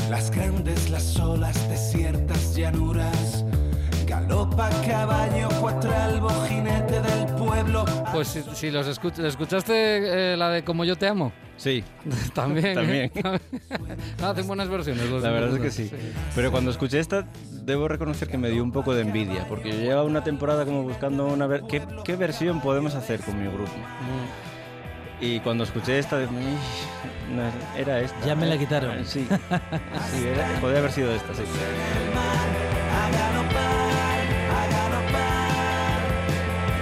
[0.10, 3.46] Las grandes, las olas, desiertas llanuras.
[4.10, 7.86] Galopa caballo, cuatralbo, jinete del pueblo.
[8.12, 11.32] Pues si, si los escuch- ¿escuchaste eh, la de Como yo te amo?
[11.58, 11.84] Sí,
[12.34, 12.66] También.
[12.80, 13.12] ¿eh?
[13.22, 13.40] También.
[14.20, 15.08] No, hacen buenas versiones.
[15.10, 15.84] los la verdad es que sí.
[15.84, 17.26] Mutantes, Pero cuando escuché esta,
[17.64, 20.82] debo reconocer que me dio un poco de envidia, porque yo llevaba una temporada como
[20.84, 23.72] buscando una ver ¿qué, qué versión podemos hacer con mi grupo.
[23.76, 25.24] Mm.
[25.24, 27.44] Y cuando escuché esta, de- "Ih, no,
[27.80, 28.26] era esta.
[28.26, 29.06] Ya me la Eh, quitaron.
[29.06, 29.28] Sí,
[30.12, 31.44] sí era- podría haber sido esta, sí.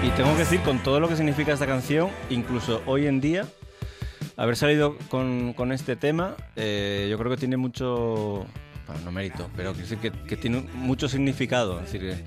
[0.07, 3.45] Y tengo que decir, con todo lo que significa esta canción, incluso hoy en día,
[4.37, 8.45] haber salido con, con este tema, eh, yo creo que tiene mucho,
[8.87, 11.81] bueno, no mérito, pero quiero decir que, que tiene mucho significado.
[11.81, 12.23] Es decir,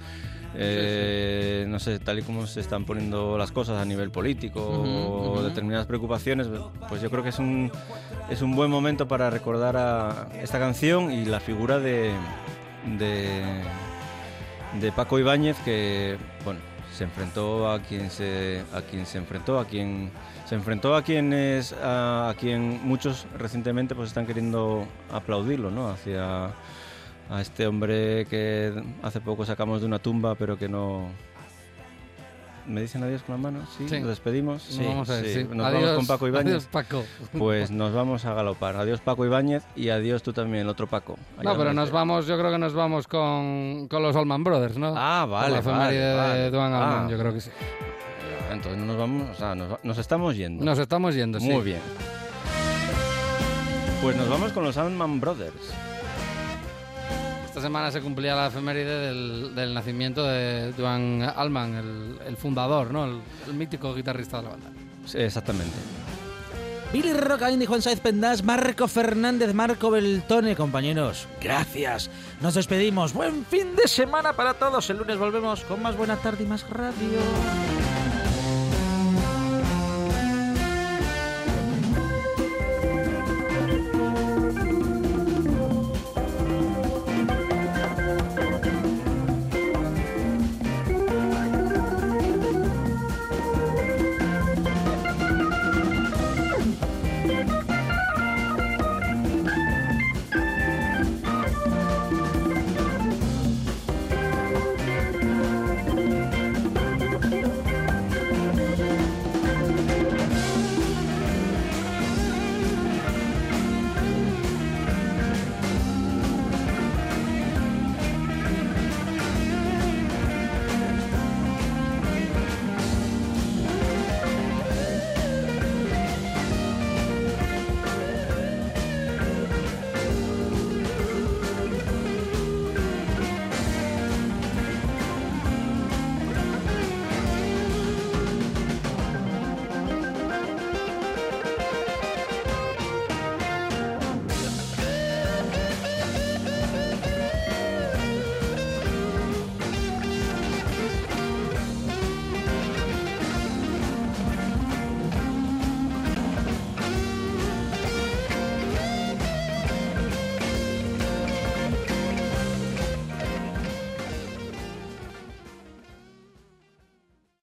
[0.55, 5.43] eh, no sé, tal y como se están poniendo las cosas a nivel político o
[5.43, 6.49] determinadas preocupaciones,
[6.91, 7.73] pues yo creo que es un,
[8.29, 12.13] es un buen momento para recordar a esta canción y la figura de,
[12.99, 13.63] de,
[14.79, 16.61] de Paco Ibáñez que, bueno,
[17.01, 20.11] se enfrentó a quien se, a quien se enfrentó, a quien
[20.45, 25.89] se enfrentó a quienes a, quien muchos recientemente pues están queriendo aplaudirlo, ¿no?
[25.89, 26.49] Hacia
[27.31, 31.07] a este hombre que hace poco sacamos de una tumba, pero que no
[32.67, 33.67] ¿Me dicen adiós con la mano?
[33.77, 33.99] Sí, Sí.
[34.01, 34.77] nos despedimos.
[34.77, 35.45] Nos vamos a ver, sí.
[35.51, 36.47] Nos Adiós, vamos con Paco Ibáñez.
[36.53, 37.05] Adiós, Paco.
[37.37, 38.77] Pues nos vamos a galopar.
[38.77, 41.17] Adiós Paco Ibáñez y adiós tú también, el otro Paco.
[41.43, 44.95] No, pero nos vamos, yo creo que nos vamos con, con los Allman Brothers, ¿no?
[44.97, 46.75] Ah, Con vale, la efeméride vale, de vale.
[46.77, 47.09] Allman, Ah.
[47.11, 47.51] yo creo que sí.
[48.53, 50.65] Entonces no nos vamos, o sea, nos, nos estamos yendo.
[50.65, 51.49] Nos estamos yendo, sí.
[51.49, 51.81] Muy bien.
[54.03, 55.73] Pues nos vamos con los Allman Brothers.
[57.51, 62.93] Esta semana se cumplía la efeméride del, del nacimiento de Duane Allman, el, el fundador,
[62.93, 63.05] ¿no?
[63.07, 64.67] El, el mítico guitarrista de la banda.
[65.05, 65.75] Sí, Exactamente.
[66.93, 71.27] Billy Rocaín y Juan Saiz Pendas, Marco Fernández, Marco Beltone, compañeros.
[71.41, 72.09] Gracias.
[72.41, 73.13] Nos despedimos.
[73.13, 74.89] Buen fin de semana para todos.
[74.91, 77.19] El lunes volvemos con más buena tarde y más radio.